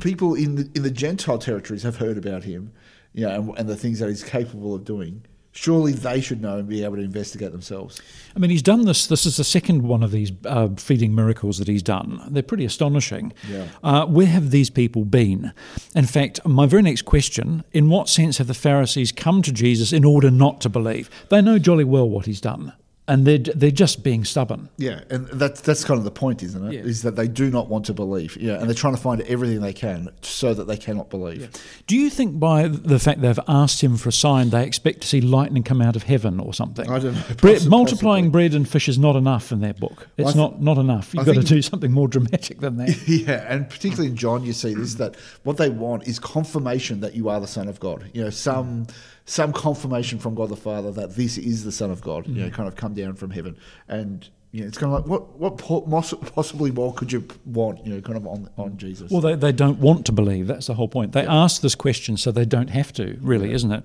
people 0.00 0.34
in 0.34 0.54
the 0.54 0.70
in 0.74 0.82
the 0.82 0.90
Gentile 0.90 1.38
territories 1.38 1.82
have 1.82 1.96
heard 1.96 2.16
about 2.16 2.44
him, 2.44 2.72
you 3.12 3.26
know, 3.26 3.34
and, 3.34 3.58
and 3.58 3.68
the 3.68 3.76
things 3.76 3.98
that 3.98 4.08
he's 4.08 4.24
capable 4.24 4.74
of 4.74 4.86
doing. 4.86 5.26
Surely 5.60 5.92
they 5.92 6.20
should 6.20 6.40
know 6.40 6.58
and 6.58 6.68
be 6.68 6.84
able 6.84 6.94
to 6.94 7.02
investigate 7.02 7.50
themselves. 7.50 8.00
I 8.36 8.38
mean, 8.38 8.48
he's 8.48 8.62
done 8.62 8.84
this. 8.84 9.08
This 9.08 9.26
is 9.26 9.38
the 9.38 9.42
second 9.42 9.82
one 9.82 10.04
of 10.04 10.12
these 10.12 10.30
uh, 10.44 10.68
feeding 10.76 11.16
miracles 11.16 11.58
that 11.58 11.66
he's 11.66 11.82
done. 11.82 12.22
They're 12.30 12.44
pretty 12.44 12.64
astonishing. 12.64 13.32
Yeah. 13.50 13.66
Uh, 13.82 14.06
where 14.06 14.28
have 14.28 14.52
these 14.52 14.70
people 14.70 15.04
been? 15.04 15.52
In 15.96 16.06
fact, 16.06 16.46
my 16.46 16.66
very 16.66 16.82
next 16.82 17.02
question 17.02 17.64
in 17.72 17.88
what 17.90 18.08
sense 18.08 18.38
have 18.38 18.46
the 18.46 18.54
Pharisees 18.54 19.10
come 19.10 19.42
to 19.42 19.50
Jesus 19.50 19.92
in 19.92 20.04
order 20.04 20.30
not 20.30 20.60
to 20.60 20.68
believe? 20.68 21.10
They 21.28 21.42
know 21.42 21.58
jolly 21.58 21.82
well 21.82 22.08
what 22.08 22.26
he's 22.26 22.40
done, 22.40 22.72
and 23.08 23.26
they're, 23.26 23.38
they're 23.38 23.70
just 23.70 24.04
being 24.04 24.24
stubborn. 24.24 24.68
Yeah, 24.76 25.00
and 25.10 25.26
that's 25.28 25.60
that's 25.62 25.84
kind 25.84 25.98
of 25.98 26.04
the 26.04 26.10
point, 26.10 26.42
isn't 26.42 26.72
it? 26.72 26.84
Is 26.86 27.02
Yeah. 27.02 27.10
that 27.10 27.16
they 27.16 27.26
do 27.26 27.50
not 27.50 27.68
want 27.68 27.86
to 27.86 27.94
believe. 27.94 28.36
Yeah, 28.36 28.58
and 28.60 28.68
they're 28.68 28.74
trying 28.74 28.94
to 28.94 29.00
find 29.00 29.20
everything 29.22 29.60
they 29.60 29.72
can 29.72 30.08
so 30.22 30.54
that 30.54 30.66
they 30.68 30.76
cannot 30.76 31.10
believe. 31.10 31.50
Do 31.86 31.96
you 31.96 32.10
think 32.10 32.38
by 32.38 32.68
the 32.68 32.98
fact 32.98 33.20
they've 33.20 33.40
asked 33.48 33.82
him 33.82 33.96
for 33.96 34.10
a 34.10 34.12
sign, 34.12 34.50
they 34.50 34.64
expect 34.66 35.00
to 35.00 35.08
see 35.08 35.20
lightning 35.20 35.62
come 35.62 35.80
out 35.82 35.96
of 35.96 36.04
heaven 36.04 36.38
or 36.38 36.54
something? 36.54 36.88
I 36.88 36.98
don't 36.98 37.14
know. 37.14 37.68
Multiplying 37.68 38.24
possibly. 38.26 38.28
bread 38.30 38.54
and 38.54 38.68
fish 38.68 38.88
is 38.88 38.98
not 38.98 39.16
enough 39.16 39.50
in 39.52 39.60
their 39.60 39.74
book. 39.74 40.08
It's 40.16 40.32
th- 40.32 40.36
not, 40.36 40.60
not 40.62 40.78
enough. 40.78 41.14
You've 41.14 41.28
I 41.28 41.32
got 41.32 41.40
to 41.40 41.46
do 41.48 41.62
something 41.70 41.90
more 41.90 42.08
dramatic 42.08 42.60
than 42.60 42.76
that. 42.76 42.88
Yeah, 43.08 43.44
and 43.48 43.68
particularly 43.68 44.10
in 44.10 44.16
John, 44.16 44.44
you 44.44 44.52
see 44.52 44.74
this 44.74 44.94
that 44.94 45.16
what 45.44 45.56
they 45.56 45.70
want 45.70 46.06
is 46.06 46.18
confirmation 46.18 47.00
that 47.00 47.14
you 47.14 47.28
are 47.28 47.40
the 47.40 47.46
Son 47.46 47.68
of 47.68 47.80
God. 47.80 48.10
You 48.12 48.24
know, 48.24 48.30
some 48.30 48.86
some 49.28 49.52
confirmation 49.52 50.18
from 50.18 50.34
God 50.34 50.48
the 50.48 50.56
Father 50.56 50.90
that 50.92 51.14
this 51.14 51.36
is 51.36 51.62
the 51.62 51.72
Son 51.72 51.90
of 51.90 52.00
God. 52.00 52.26
You 52.26 52.44
know, 52.44 52.50
kind 52.50 52.66
of 52.66 52.76
come 52.76 52.94
down 52.94 53.14
from 53.14 53.30
heaven, 53.30 53.58
and 53.86 54.28
you 54.52 54.62
know, 54.62 54.66
it's 54.66 54.78
kind 54.78 54.92
of 54.92 55.00
like 55.00 55.08
what 55.08 55.38
what 55.38 56.34
possibly 56.34 56.70
more 56.70 56.94
could 56.94 57.12
you 57.12 57.26
want? 57.44 57.84
You 57.84 57.94
know, 57.94 58.00
kind 58.00 58.16
of 58.16 58.26
on 58.26 58.48
on 58.56 58.78
Jesus. 58.78 59.10
Well, 59.10 59.20
they, 59.20 59.34
they 59.34 59.52
don't 59.52 59.78
want 59.80 60.06
to 60.06 60.12
believe. 60.12 60.46
That's 60.46 60.66
the 60.66 60.74
whole 60.74 60.88
point. 60.88 61.12
They 61.12 61.26
ask 61.26 61.60
this 61.60 61.74
question 61.74 62.16
so 62.16 62.32
they 62.32 62.46
don't 62.46 62.70
have 62.70 62.92
to, 62.94 63.18
really, 63.20 63.52
isn't 63.52 63.70
it? 63.70 63.84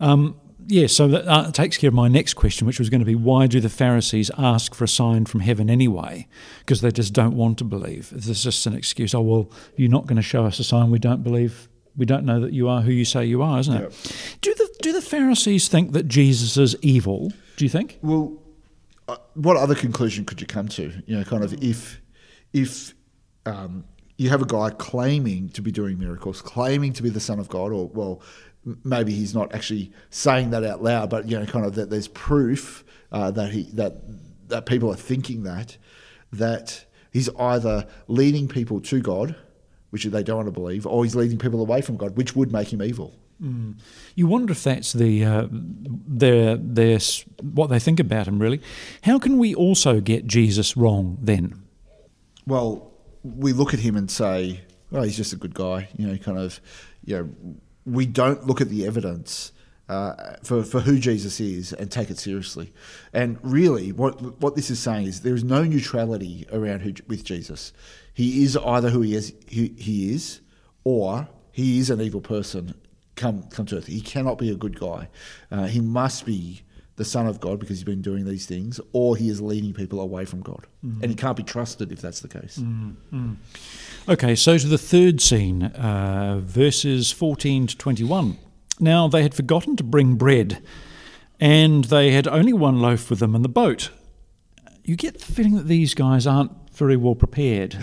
Um, 0.00 0.38
yeah, 0.66 0.86
so 0.86 1.08
that 1.08 1.26
uh, 1.26 1.50
takes 1.50 1.78
care 1.78 1.88
of 1.88 1.94
my 1.94 2.08
next 2.08 2.34
question, 2.34 2.66
which 2.66 2.78
was 2.78 2.90
going 2.90 3.00
to 3.00 3.06
be 3.06 3.14
why 3.14 3.46
do 3.46 3.58
the 3.58 3.70
Pharisees 3.70 4.30
ask 4.36 4.74
for 4.74 4.84
a 4.84 4.88
sign 4.88 5.24
from 5.24 5.40
heaven 5.40 5.70
anyway? 5.70 6.28
Because 6.60 6.82
they 6.82 6.90
just 6.90 7.14
don't 7.14 7.34
want 7.34 7.58
to 7.58 7.64
believe. 7.64 8.10
This 8.10 8.28
Is 8.28 8.42
just 8.42 8.66
an 8.66 8.74
excuse? 8.74 9.14
Oh, 9.14 9.22
well, 9.22 9.50
you're 9.76 9.90
not 9.90 10.06
going 10.06 10.16
to 10.16 10.22
show 10.22 10.44
us 10.44 10.58
a 10.58 10.64
sign, 10.64 10.90
we 10.90 10.98
don't 10.98 11.24
believe 11.24 11.68
We 11.96 12.06
don't 12.06 12.24
know 12.24 12.40
that 12.40 12.52
you 12.52 12.68
are 12.68 12.80
who 12.80 12.90
you 12.90 13.04
say 13.04 13.24
you 13.24 13.42
are, 13.42 13.58
isn't 13.60 13.74
it? 13.74 13.82
Yep. 13.82 13.92
Do 14.40 14.54
the 14.54 14.74
do 14.80 14.92
the 14.92 15.02
Pharisees 15.02 15.68
think 15.68 15.92
that 15.92 16.08
Jesus 16.08 16.56
is 16.56 16.76
evil? 16.82 17.32
Do 17.56 17.64
you 17.64 17.68
think? 17.68 17.98
Well, 18.02 18.38
uh, 19.08 19.16
what 19.34 19.56
other 19.56 19.74
conclusion 19.74 20.24
could 20.24 20.40
you 20.40 20.46
come 20.46 20.68
to? 20.68 20.92
You 21.06 21.18
know, 21.18 21.24
kind 21.24 21.44
of 21.44 21.52
if 21.62 22.00
if 22.52 22.94
um, 23.46 23.84
you 24.16 24.30
have 24.30 24.42
a 24.42 24.46
guy 24.46 24.70
claiming 24.70 25.48
to 25.50 25.62
be 25.62 25.70
doing 25.70 25.98
miracles, 25.98 26.40
claiming 26.40 26.92
to 26.94 27.02
be 27.02 27.10
the 27.10 27.20
Son 27.20 27.38
of 27.38 27.48
God, 27.48 27.72
or 27.72 27.88
well, 27.88 28.22
maybe 28.84 29.12
he's 29.12 29.34
not 29.34 29.54
actually 29.54 29.92
saying 30.10 30.50
that 30.50 30.64
out 30.64 30.82
loud, 30.82 31.10
but 31.10 31.28
you 31.28 31.38
know, 31.38 31.46
kind 31.46 31.66
of 31.66 31.74
that 31.74 31.90
there's 31.90 32.08
proof 32.08 32.84
uh, 33.10 33.30
that 33.32 33.52
he 33.52 33.64
that 33.72 33.96
that 34.48 34.66
people 34.66 34.90
are 34.90 34.96
thinking 34.96 35.42
that 35.42 35.76
that 36.32 36.84
he's 37.10 37.28
either 37.38 37.86
leading 38.08 38.48
people 38.48 38.80
to 38.80 39.00
God, 39.00 39.36
which 39.92 40.04
they 40.04 40.22
don't 40.22 40.36
want 40.36 40.48
to 40.48 40.52
believe, 40.52 40.86
or 40.86 41.04
he's 41.04 41.14
leading 41.14 41.38
people 41.38 41.60
away 41.60 41.80
from 41.80 41.96
God, 41.96 42.16
which 42.16 42.34
would 42.34 42.52
make 42.52 42.72
him 42.72 42.82
evil. 42.82 43.14
You 44.14 44.28
wonder 44.28 44.52
if 44.52 44.62
that's 44.62 44.92
the 44.92 45.24
uh, 45.24 45.48
their 45.50 46.56
their 46.56 46.98
what 47.40 47.70
they 47.70 47.80
think 47.80 47.98
about 47.98 48.28
him. 48.28 48.38
Really, 48.38 48.60
how 49.02 49.18
can 49.18 49.36
we 49.38 49.52
also 49.52 50.00
get 50.00 50.28
Jesus 50.28 50.76
wrong 50.76 51.18
then? 51.20 51.62
well, 52.46 52.92
we 53.22 53.52
look 53.52 53.72
at 53.72 53.80
him 53.80 53.96
and 53.96 54.10
say, 54.10 54.60
well, 54.90 55.02
he's 55.02 55.16
just 55.16 55.32
a 55.32 55.36
good 55.36 55.54
guy. 55.54 55.88
You 55.96 56.08
know, 56.08 56.16
kind 56.18 56.38
of, 56.38 56.60
you 57.04 57.16
know, 57.16 57.54
we 57.86 58.06
don't 58.06 58.46
look 58.46 58.60
at 58.60 58.68
the 58.68 58.86
evidence 58.86 59.52
uh, 59.88 60.36
for, 60.42 60.62
for 60.62 60.80
who 60.80 60.98
Jesus 60.98 61.40
is 61.40 61.72
and 61.72 61.90
take 61.90 62.10
it 62.10 62.18
seriously. 62.18 62.72
And 63.12 63.38
really, 63.42 63.92
what 63.92 64.40
what 64.40 64.54
this 64.56 64.70
is 64.70 64.78
saying 64.78 65.06
is 65.06 65.20
there 65.20 65.34
is 65.34 65.44
no 65.44 65.64
neutrality 65.64 66.46
around 66.52 66.80
who, 66.80 66.94
with 67.08 67.24
Jesus. 67.24 67.72
He 68.14 68.44
is 68.44 68.56
either 68.56 68.90
who 68.90 69.00
he 69.00 69.14
is, 69.14 69.34
he, 69.48 69.74
he 69.78 70.12
is, 70.12 70.40
or 70.84 71.28
he 71.50 71.78
is 71.78 71.90
an 71.90 72.00
evil 72.00 72.20
person 72.20 72.74
come 73.16 73.44
come 73.44 73.66
to 73.66 73.76
earth. 73.76 73.86
He 73.86 74.00
cannot 74.00 74.38
be 74.38 74.50
a 74.50 74.54
good 74.56 74.78
guy. 74.78 75.08
Uh, 75.50 75.64
he 75.66 75.80
must 75.80 76.24
be 76.26 76.62
the 76.96 77.04
Son 77.06 77.26
of 77.26 77.40
God 77.40 77.58
because 77.58 77.78
he's 77.78 77.84
been 77.84 78.02
doing 78.02 78.26
these 78.26 78.44
things, 78.46 78.78
or 78.92 79.16
he 79.16 79.28
is 79.30 79.40
leading 79.40 79.72
people 79.72 80.00
away 80.00 80.24
from 80.26 80.40
God, 80.42 80.66
and 80.82 81.04
he 81.04 81.14
can't 81.14 81.36
be 81.36 81.42
trusted 81.42 81.90
if 81.90 82.00
that's 82.00 82.20
the 82.20 82.28
case. 82.28 82.60
Okay, 84.08 84.34
so 84.34 84.58
to 84.58 84.66
the 84.66 84.78
third 84.78 85.20
scene, 85.20 85.64
uh, 85.64 86.40
verses 86.42 87.10
14 87.10 87.66
to 87.68 87.78
21. 87.78 88.38
Now 88.82 89.06
they 89.08 89.22
had 89.22 89.32
forgotten 89.32 89.76
to 89.76 89.84
bring 89.84 90.16
bread, 90.16 90.60
and 91.40 91.84
they 91.84 92.10
had 92.10 92.26
only 92.26 92.52
one 92.52 92.80
loaf 92.82 93.08
with 93.08 93.20
them 93.20 93.34
in 93.36 93.42
the 93.42 93.48
boat. 93.48 93.90
You 94.84 94.96
get 94.96 95.20
the 95.20 95.32
feeling 95.32 95.54
that 95.54 95.68
these 95.68 95.94
guys 95.94 96.26
aren't 96.26 96.50
very 96.72 96.96
well 96.96 97.14
prepared. 97.14 97.76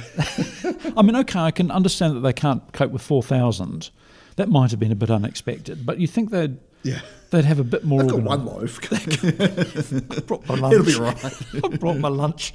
I 0.98 1.02
mean, 1.02 1.16
okay, 1.16 1.40
I 1.40 1.52
can 1.52 1.72
understand 1.72 2.16
that 2.18 2.20
they 2.20 2.34
can't 2.34 2.62
cope 2.74 2.92
with 2.92 3.02
4,000. 3.02 3.90
That 4.36 4.50
might 4.50 4.72
have 4.72 4.80
been 4.80 4.92
a 4.92 4.96
bit 4.96 5.10
unexpected, 5.10 5.86
but 5.86 6.00
you 6.00 6.08
think 6.08 6.32
they'd, 6.32 6.58
Yeah. 6.84 7.00
they'd 7.30 7.46
have 7.46 7.60
a 7.60 7.64
bit 7.64 7.86
more 7.86 8.02
I've 8.02 8.10
got 8.10 8.22
one 8.24 8.46
loaf. 8.46 8.80
I 8.92 10.20
brought 10.28 10.48
my 10.50 10.56
lunch. 10.56 10.74
It'll 10.74 10.86
be 10.86 10.96
right. 10.96 11.26
I 11.64 11.78
brought 11.78 11.98
my 11.98 12.10
lunch. 12.10 12.54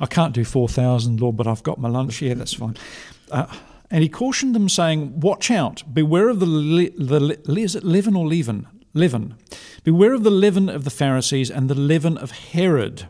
I 0.00 0.06
can't 0.06 0.34
do 0.34 0.44
4,000, 0.44 1.20
Lord, 1.20 1.36
but 1.36 1.46
I've 1.46 1.62
got 1.62 1.78
my 1.78 1.88
lunch. 1.88 2.20
Yeah, 2.20 2.34
that's 2.34 2.52
fine. 2.54 2.76
Uh, 3.30 3.46
and 3.90 4.02
he 4.02 4.08
cautioned 4.08 4.54
them, 4.54 4.68
saying, 4.68 5.20
Watch 5.20 5.50
out, 5.50 5.82
beware 5.92 6.28
of 6.28 6.40
the, 6.40 6.46
le- 6.46 6.90
the 6.90 7.20
le- 7.20 7.58
is 7.60 7.74
it 7.74 7.84
leaven 7.84 8.14
or 8.16 8.26
leaven? 8.26 8.66
Leaven. 8.94 9.34
Beware 9.84 10.14
of 10.14 10.24
the 10.24 10.30
leaven 10.30 10.68
of 10.68 10.84
the 10.84 10.90
Pharisees 10.90 11.50
and 11.50 11.68
the 11.68 11.74
leaven 11.74 12.18
of 12.18 12.30
Herod. 12.30 13.08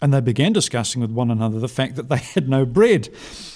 And 0.00 0.12
they 0.12 0.20
began 0.20 0.52
discussing 0.52 1.00
with 1.00 1.12
one 1.12 1.30
another 1.30 1.60
the 1.60 1.68
fact 1.68 1.94
that 1.94 2.08
they 2.08 2.16
had 2.34 2.48
no 2.48 2.66
bread. 2.66 3.08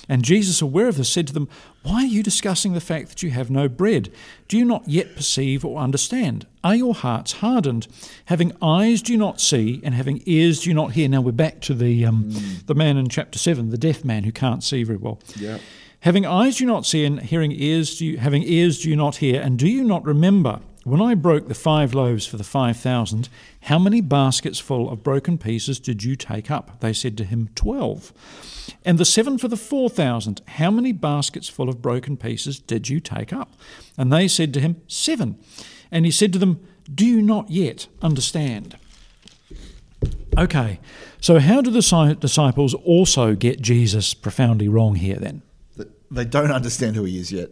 And 0.09 0.23
Jesus, 0.23 0.63
aware 0.63 0.87
of 0.87 0.97
this, 0.97 1.09
said 1.09 1.27
to 1.27 1.33
them, 1.33 1.49
Why 1.83 2.05
are 2.05 2.07
you 2.07 2.23
discussing 2.23 2.73
the 2.73 2.81
fact 2.81 3.09
that 3.09 3.23
you 3.23 3.31
have 3.31 3.51
no 3.51 3.69
bread? 3.69 4.13
Do 4.47 4.57
you 4.57 4.65
not 4.65 4.89
yet 4.89 5.17
perceive 5.17 5.65
or 5.65 5.79
understand? 5.81 6.47
Are 6.63 6.77
your 6.77 6.95
hearts 6.95 7.33
hardened? 7.33 7.89
Having 8.27 8.53
eyes 8.63 9.03
do 9.03 9.13
you 9.13 9.19
not 9.19 9.41
see, 9.41 9.81
and 9.83 9.95
having 9.95 10.23
ears 10.27 10.61
do 10.61 10.71
you 10.71 10.75
not 10.75 10.93
hear? 10.93 11.09
Now 11.09 11.21
we're 11.21 11.33
back 11.33 11.61
to 11.63 11.75
the, 11.75 12.05
um, 12.05 12.31
the 12.67 12.75
man 12.77 12.97
in 12.97 13.09
chapter 13.09 13.39
7, 13.41 13.71
the 13.71 13.79
deaf 13.79 14.05
man 14.05 14.23
who 14.23 14.31
can't 14.33 14.63
see 14.63 14.85
very 14.85 14.99
well. 14.99 15.19
Yeah. 15.35 15.59
Having 16.07 16.25
eyes 16.25 16.59
do 16.59 16.63
you 16.63 16.69
not 16.69 16.87
see, 16.87 17.05
and 17.05 17.21
hearing 17.21 17.51
ears 17.51 17.99
do 17.99 18.07
you, 18.07 18.19
having 18.19 18.45
ears 18.45 18.81
do 18.81 18.89
you 18.89 18.95
not 18.95 19.17
hear, 19.17 19.41
and 19.41 19.59
do 19.59 19.67
you 19.67 19.83
not 19.83 20.05
remember 20.05 20.61
when 20.85 21.03
I 21.03 21.17
broke 21.17 21.49
the 21.49 21.53
five 21.55 21.95
loaves 21.95 22.25
for 22.25 22.37
the 22.37 22.45
five 22.45 22.77
thousand? 22.77 23.29
How 23.63 23.81
many 23.81 24.01
baskets 24.01 24.61
full 24.61 24.89
of 24.89 25.03
broken 25.03 25.37
pieces 25.37 25.81
did 25.81 26.05
you 26.05 26.15
take 26.15 26.49
up? 26.49 26.79
They 26.79 26.93
said 26.93 27.19
to 27.19 27.25
him, 27.25 27.49
Twelve. 27.57 28.13
And 28.85 28.99
the 28.99 29.05
seven 29.05 29.37
for 29.37 29.49
the 29.49 29.57
four 29.57 29.91
thousand, 29.91 30.43
how 30.47 30.71
many 30.71 30.93
baskets 30.93 31.49
full 31.49 31.69
of 31.69 31.83
broken 31.83 32.17
pieces 32.17 32.61
did 32.61 32.89
you 32.89 33.01
take 33.01 33.33
up? 33.33 33.55
And 33.99 34.13
they 34.13 34.29
said 34.29 34.55
to 34.55 34.61
him, 34.61 34.81
Seven. 34.87 35.41
And 35.91 36.05
he 36.05 36.13
said 36.13 36.33
to 36.35 36.39
them, 36.39 36.65
Do 36.85 37.05
you 37.05 37.21
not 37.21 37.51
yet 37.51 37.89
understand? 38.01 38.79
Okay, 40.39 40.79
so 41.21 41.41
how 41.41 41.63
do 41.63 41.73
the 41.73 42.17
disciples 42.21 42.75
also 42.75 43.35
get 43.35 43.61
Jesus 43.61 44.15
profoundly 44.15 44.69
wrong 44.69 44.95
here 44.95 45.17
then? 45.17 45.43
They 46.11 46.25
don't 46.25 46.51
understand 46.51 46.97
who 46.97 47.05
he 47.05 47.19
is 47.19 47.33
yet, 47.33 47.51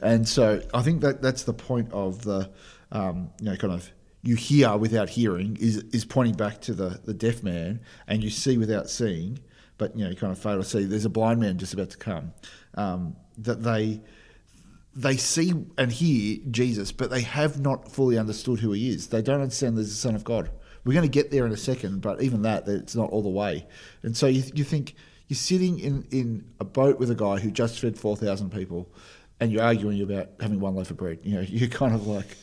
and 0.00 0.28
so 0.28 0.62
I 0.72 0.82
think 0.82 1.00
that 1.02 1.22
that's 1.22 1.44
the 1.44 1.52
point 1.52 1.92
of 1.92 2.22
the 2.22 2.50
um, 2.92 3.30
you 3.40 3.46
know 3.46 3.56
kind 3.56 3.72
of 3.72 3.90
you 4.22 4.36
hear 4.36 4.76
without 4.76 5.08
hearing 5.08 5.56
is 5.60 5.78
is 5.92 6.04
pointing 6.04 6.34
back 6.34 6.60
to 6.62 6.74
the 6.74 7.00
the 7.04 7.14
deaf 7.14 7.42
man, 7.42 7.80
and 8.06 8.22
you 8.22 8.30
see 8.30 8.58
without 8.58 8.90
seeing, 8.90 9.38
but 9.78 9.96
you 9.96 10.04
know 10.04 10.10
you 10.10 10.16
kind 10.16 10.32
of 10.32 10.38
fail 10.38 10.58
to 10.58 10.64
see. 10.64 10.84
There's 10.84 11.04
a 11.04 11.10
blind 11.10 11.40
man 11.40 11.58
just 11.58 11.74
about 11.74 11.90
to 11.90 11.98
come. 11.98 12.32
Um, 12.74 13.16
that 13.38 13.62
they 13.62 14.00
they 14.96 15.16
see 15.16 15.52
and 15.76 15.92
hear 15.92 16.38
Jesus, 16.50 16.90
but 16.90 17.10
they 17.10 17.20
have 17.20 17.60
not 17.60 17.92
fully 17.92 18.18
understood 18.18 18.60
who 18.60 18.72
he 18.72 18.88
is. 18.88 19.08
They 19.08 19.20
don't 19.20 19.42
understand 19.42 19.76
there's 19.76 19.90
the 19.90 19.94
Son 19.94 20.14
of 20.14 20.24
God. 20.24 20.50
We're 20.84 20.94
going 20.94 21.02
to 21.02 21.08
get 21.08 21.30
there 21.30 21.44
in 21.44 21.52
a 21.52 21.56
second, 21.56 22.00
but 22.00 22.22
even 22.22 22.42
that, 22.42 22.66
it's 22.66 22.96
not 22.96 23.10
all 23.10 23.22
the 23.22 23.28
way. 23.28 23.66
And 24.02 24.16
so 24.16 24.26
you, 24.26 24.42
you 24.54 24.64
think 24.64 24.94
you're 25.28 25.36
sitting 25.36 25.78
in, 25.80 26.06
in 26.10 26.44
a 26.60 26.64
boat 26.64 26.98
with 26.98 27.10
a 27.10 27.14
guy 27.14 27.38
who 27.38 27.50
just 27.50 27.80
fed 27.80 27.98
4,000 27.98 28.50
people 28.50 28.88
and 29.40 29.50
you're 29.52 29.62
arguing 29.62 30.00
about 30.02 30.28
having 30.40 30.60
one 30.60 30.74
loaf 30.76 30.90
of 30.90 30.96
bread. 30.96 31.18
You 31.22 31.36
know, 31.36 31.40
you're 31.48 31.68
kind 31.68 31.94
of 31.94 32.06
like, 32.06 32.36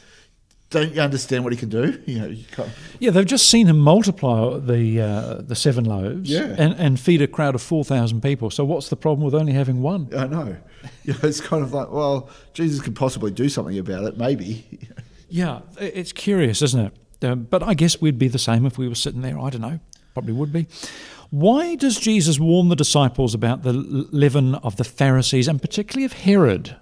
don't 0.70 0.94
you 0.94 1.02
understand 1.02 1.44
what 1.44 1.54
he 1.54 1.58
can 1.60 1.70
do? 1.70 2.02
You 2.08 2.20
know, 2.20 2.28
you 2.28 2.44
kind 2.52 2.68
of, 2.70 2.78
Yeah, 3.00 3.12
they've 3.12 3.26
just 3.26 3.48
seen 3.50 3.68
him 3.68 3.80
multiply 3.80 4.58
the 4.60 5.02
uh, 5.02 5.34
the 5.42 5.56
seven 5.56 5.86
loaves 5.86 6.30
Yeah. 6.30 6.56
and, 6.58 6.74
and 6.74 7.00
feed 7.00 7.22
a 7.22 7.28
crowd 7.28 7.56
of 7.56 7.62
4,000 7.62 8.22
people. 8.22 8.50
So 8.50 8.66
what's 8.66 8.90
the 8.90 8.96
problem 8.96 9.24
with 9.24 9.36
only 9.36 9.54
having 9.54 9.82
one? 9.82 10.10
I 10.16 10.28
know. 10.28 10.58
You 11.06 11.14
know, 11.14 11.20
it's 11.24 11.40
kind 11.40 11.64
of 11.64 11.74
like, 11.74 11.92
well, 11.92 12.30
Jesus 12.54 12.82
could 12.82 12.94
possibly 12.96 13.32
do 13.32 13.48
something 13.48 13.78
about 13.80 14.04
it, 14.04 14.18
maybe. 14.18 14.66
Yeah, 15.30 15.62
it's 15.80 16.12
curious, 16.12 16.62
isn't 16.62 16.88
it? 16.88 17.26
Um, 17.26 17.44
but 17.50 17.64
I 17.64 17.74
guess 17.74 18.02
we'd 18.02 18.20
be 18.20 18.28
the 18.28 18.38
same 18.40 18.66
if 18.66 18.78
we 18.78 18.90
were 18.90 18.96
sitting 18.96 19.22
there. 19.22 19.40
I 19.40 19.50
don't 19.50 19.62
know. 19.62 19.80
Probably 20.14 20.34
would 20.34 20.52
be. 20.52 20.68
Why 21.34 21.74
does 21.74 22.00
Jesus 22.00 22.40
warn 22.40 22.70
the 22.70 22.76
disciples 22.76 23.34
about 23.34 23.64
the 23.64 23.74
leaven 23.74 24.54
of 24.54 24.76
the 24.76 24.84
Pharisees 24.84 25.48
and 25.48 25.60
particularly 25.60 26.06
of 26.06 26.14
Herod? 26.14 26.76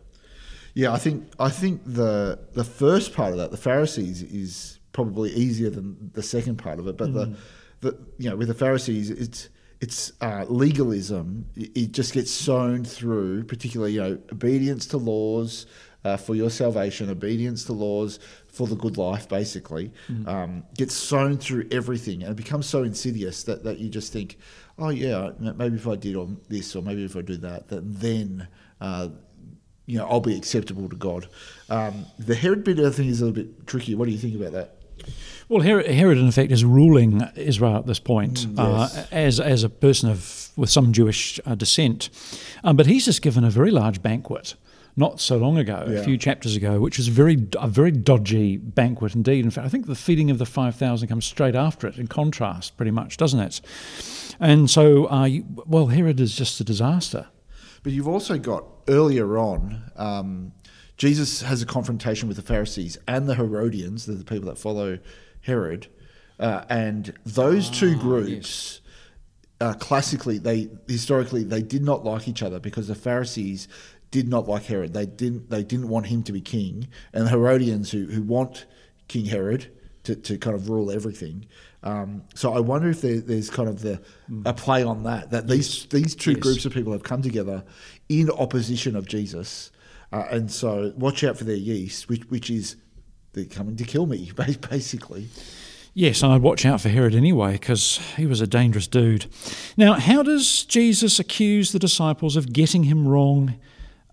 Yeah, 0.73 0.91
I 0.91 0.97
think 0.97 1.31
I 1.39 1.47
think 1.47 1.81
the 1.85 2.37
the 2.51 2.65
first 2.65 3.13
part 3.13 3.31
of 3.31 3.37
that, 3.37 3.51
the 3.51 3.55
Pharisees, 3.55 4.21
is 4.23 4.79
probably 4.91 5.29
easier 5.31 5.69
than 5.69 6.11
the 6.15 6.21
second 6.21 6.57
part 6.57 6.79
of 6.79 6.87
it. 6.89 6.97
But 6.97 7.13
the, 7.13 7.33
the 7.79 7.97
you 8.17 8.29
know 8.29 8.35
with 8.35 8.49
the 8.49 8.53
Pharisees, 8.53 9.09
it's 9.09 9.47
it's 9.79 10.11
uh, 10.19 10.43
legalism. 10.49 11.45
It 11.55 11.71
it 11.73 11.91
just 11.93 12.11
gets 12.11 12.29
sown 12.29 12.83
through, 12.83 13.45
particularly 13.45 13.93
you 13.93 14.01
know 14.01 14.19
obedience 14.33 14.85
to 14.87 14.97
laws 14.97 15.65
uh, 16.03 16.17
for 16.17 16.35
your 16.35 16.49
salvation, 16.49 17.09
obedience 17.09 17.63
to 17.65 17.73
laws 17.73 18.19
for 18.51 18.67
the 18.67 18.75
good 18.75 18.97
life, 18.97 19.29
basically, 19.29 19.91
um, 20.27 20.63
gets 20.77 20.93
sown 20.93 21.37
through 21.37 21.67
everything, 21.71 22.21
and 22.23 22.31
it 22.31 22.35
becomes 22.35 22.65
so 22.65 22.83
insidious 22.83 23.43
that, 23.43 23.63
that 23.63 23.79
you 23.79 23.89
just 23.89 24.11
think, 24.11 24.37
oh 24.77 24.89
yeah, 24.89 25.31
maybe 25.39 25.75
if 25.75 25.87
I 25.87 25.95
did 25.95 26.15
on 26.15 26.39
this, 26.49 26.75
or 26.75 26.81
maybe 26.81 27.03
if 27.05 27.15
I 27.15 27.21
do 27.21 27.37
that, 27.37 27.69
that 27.69 27.81
then. 27.83 28.47
Uh, 28.79 29.09
you 29.87 29.97
know, 29.97 30.07
I'll 30.07 30.21
be 30.21 30.37
acceptable 30.37 30.87
to 30.87 30.95
God. 30.95 31.27
Um, 31.69 32.05
the 32.17 32.35
Herod 32.35 32.63
bit, 32.63 32.79
I 32.79 32.91
think, 32.91 33.09
is 33.09 33.19
a 33.19 33.25
little 33.25 33.43
bit 33.43 33.67
tricky. 33.67 33.93
What 33.93 34.05
do 34.05 34.11
you 34.11 34.17
think 34.17 34.35
about 34.35 34.53
that? 34.53 34.75
Well, 35.49 35.61
Herod, 35.61 35.87
Herod 35.87 36.17
in 36.17 36.27
effect, 36.27 36.51
is 36.51 36.63
ruling 36.63 37.21
Israel 37.35 37.75
at 37.75 37.87
this 37.87 37.99
point 37.99 38.47
uh, 38.57 38.87
yes. 38.93 39.07
as 39.11 39.39
as 39.39 39.63
a 39.63 39.69
person 39.69 40.09
of 40.09 40.49
with 40.55 40.69
some 40.69 40.93
Jewish 40.93 41.39
uh, 41.45 41.55
descent, 41.55 42.09
um, 42.63 42.75
but 42.75 42.85
he's 42.85 43.05
just 43.05 43.21
given 43.21 43.43
a 43.43 43.49
very 43.49 43.71
large 43.71 44.01
banquet 44.01 44.55
not 44.95 45.19
so 45.19 45.37
long 45.37 45.57
ago, 45.57 45.85
a 45.87 46.03
few 46.03 46.17
chapters 46.17 46.55
ago, 46.55 46.79
which 46.79 46.99
is 46.99 47.07
very 47.07 47.47
a 47.59 47.67
very 47.67 47.91
dodgy 47.91 48.57
banquet 48.57 49.15
indeed. 49.15 49.45
In 49.45 49.51
fact, 49.51 49.65
I 49.65 49.69
think 49.69 49.87
the 49.87 49.95
feeding 49.95 50.29
of 50.31 50.37
the 50.37 50.45
five 50.45 50.75
thousand 50.75 51.07
comes 51.07 51.25
straight 51.25 51.55
after 51.55 51.87
it. 51.87 51.97
In 51.97 52.07
contrast, 52.07 52.77
pretty 52.77 52.91
much, 52.91 53.17
doesn't 53.17 53.39
it? 53.39 53.61
And 54.39 54.69
so, 54.69 55.09
uh, 55.09 55.25
you, 55.25 55.45
well, 55.65 55.87
Herod 55.87 56.19
is 56.19 56.35
just 56.35 56.59
a 56.59 56.63
disaster. 56.63 57.27
But 57.83 57.93
you've 57.93 58.07
also 58.07 58.37
got 58.37 58.65
earlier 58.87 59.37
on, 59.37 59.91
um, 59.95 60.51
Jesus 60.97 61.41
has 61.41 61.61
a 61.61 61.65
confrontation 61.65 62.27
with 62.27 62.37
the 62.37 62.43
Pharisees 62.43 62.97
and 63.07 63.27
the 63.27 63.35
Herodians, 63.35 64.05
they're 64.05 64.15
the 64.15 64.23
people 64.23 64.49
that 64.49 64.57
follow 64.57 64.99
Herod. 65.41 65.87
Uh, 66.39 66.63
and 66.69 67.13
those 67.25 67.69
two 67.69 67.97
groups, 67.97 68.81
uh, 69.59 69.73
classically, 69.73 70.37
they 70.37 70.69
historically, 70.87 71.43
they 71.43 71.61
did 71.61 71.83
not 71.83 72.03
like 72.03 72.27
each 72.27 72.43
other 72.43 72.59
because 72.59 72.87
the 72.87 72.95
Pharisees 72.95 73.67
did 74.11 74.27
not 74.27 74.47
like 74.47 74.65
Herod. 74.65 74.93
They 74.93 75.05
didn't 75.05 75.49
they 75.49 75.63
didn't 75.63 75.89
want 75.89 76.07
him 76.07 76.23
to 76.23 76.31
be 76.31 76.41
king, 76.41 76.87
and 77.13 77.25
the 77.25 77.29
Herodians 77.29 77.91
who 77.91 78.05
who 78.07 78.21
want 78.21 78.65
King 79.07 79.25
Herod 79.25 79.67
to, 80.03 80.15
to 80.15 80.37
kind 80.37 80.55
of 80.55 80.69
rule 80.69 80.91
everything. 80.91 81.45
Um, 81.83 82.23
so 82.35 82.53
I 82.53 82.59
wonder 82.59 82.89
if 82.89 83.01
there, 83.01 83.19
there's 83.21 83.49
kind 83.49 83.67
of 83.67 83.81
the 83.81 83.99
a 84.45 84.53
play 84.53 84.83
on 84.83 85.03
that 85.03 85.31
that 85.31 85.47
these 85.47 85.85
these 85.87 86.15
two 86.15 86.31
Yes. 86.31 86.39
groups 86.39 86.65
of 86.65 86.73
people 86.73 86.91
have 86.91 87.03
come 87.03 87.21
together 87.21 87.63
in 88.09 88.29
opposition 88.29 88.95
of 88.95 89.07
Jesus, 89.07 89.71
uh, 90.11 90.25
and 90.29 90.51
so 90.51 90.93
watch 90.95 91.23
out 91.23 91.37
for 91.37 91.43
their 91.45 91.55
yeast, 91.55 92.07
which 92.09 92.23
which 92.29 92.49
is 92.49 92.75
they're 93.33 93.45
coming 93.45 93.75
to 93.77 93.83
kill 93.85 94.05
me, 94.05 94.31
basically. 94.69 95.27
Yes, 95.93 96.23
and 96.23 96.31
I'd 96.31 96.41
watch 96.41 96.65
out 96.65 96.79
for 96.79 96.87
Herod 96.89 97.15
anyway 97.15 97.53
because 97.53 97.99
he 98.15 98.25
was 98.25 98.39
a 98.39 98.47
dangerous 98.47 98.87
dude. 98.87 99.25
Now, 99.75 99.93
how 99.95 100.23
does 100.23 100.63
Jesus 100.63 101.19
accuse 101.19 101.73
the 101.73 101.79
disciples 101.79 102.37
of 102.37 102.53
getting 102.53 102.83
him 102.85 103.07
wrong 103.07 103.55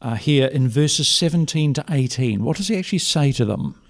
uh, 0.01 0.15
here 0.15 0.47
in 0.47 0.69
verses 0.69 1.09
17 1.09 1.75
to 1.75 1.85
18? 1.91 2.45
What 2.45 2.57
does 2.57 2.69
he 2.69 2.77
actually 2.77 2.99
say 2.99 3.33
to 3.33 3.45
them? 3.45 3.81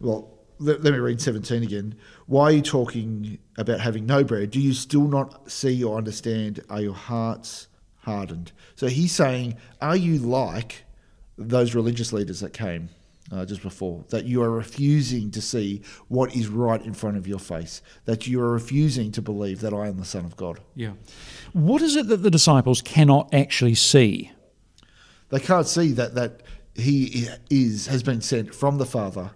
Well, 0.00 0.32
let, 0.58 0.82
let 0.82 0.92
me 0.92 0.98
read 0.98 1.20
17 1.20 1.62
again. 1.62 1.94
Why 2.26 2.44
are 2.44 2.52
you 2.52 2.62
talking 2.62 3.38
about 3.56 3.80
having 3.80 4.06
no 4.06 4.24
bread? 4.24 4.50
Do 4.50 4.60
you 4.60 4.72
still 4.72 5.08
not 5.08 5.50
see 5.50 5.82
or 5.82 5.98
understand? 5.98 6.60
Are 6.70 6.80
your 6.80 6.94
hearts 6.94 7.68
hardened? 7.98 8.52
So 8.76 8.86
he's 8.86 9.12
saying, 9.12 9.56
Are 9.80 9.96
you 9.96 10.18
like 10.18 10.84
those 11.36 11.74
religious 11.74 12.12
leaders 12.12 12.40
that 12.40 12.52
came 12.52 12.90
uh, 13.32 13.44
just 13.44 13.62
before? 13.62 14.04
That 14.10 14.24
you 14.24 14.42
are 14.42 14.50
refusing 14.50 15.30
to 15.32 15.42
see 15.42 15.82
what 16.08 16.34
is 16.36 16.48
right 16.48 16.80
in 16.80 16.94
front 16.94 17.16
of 17.16 17.26
your 17.26 17.40
face? 17.40 17.82
That 18.04 18.26
you 18.26 18.40
are 18.40 18.52
refusing 18.52 19.10
to 19.12 19.22
believe 19.22 19.60
that 19.60 19.74
I 19.74 19.88
am 19.88 19.98
the 19.98 20.04
Son 20.04 20.24
of 20.24 20.36
God? 20.36 20.60
Yeah. 20.76 20.92
What 21.52 21.82
is 21.82 21.96
it 21.96 22.06
that 22.08 22.18
the 22.18 22.30
disciples 22.30 22.82
cannot 22.82 23.34
actually 23.34 23.74
see? 23.74 24.30
They 25.32 25.40
can't 25.40 25.66
see 25.66 25.92
that 25.92 26.14
that 26.14 26.42
he 26.74 27.26
is 27.50 27.86
has 27.86 28.02
been 28.02 28.20
sent 28.20 28.54
from 28.54 28.76
the 28.76 28.84
Father 28.84 29.30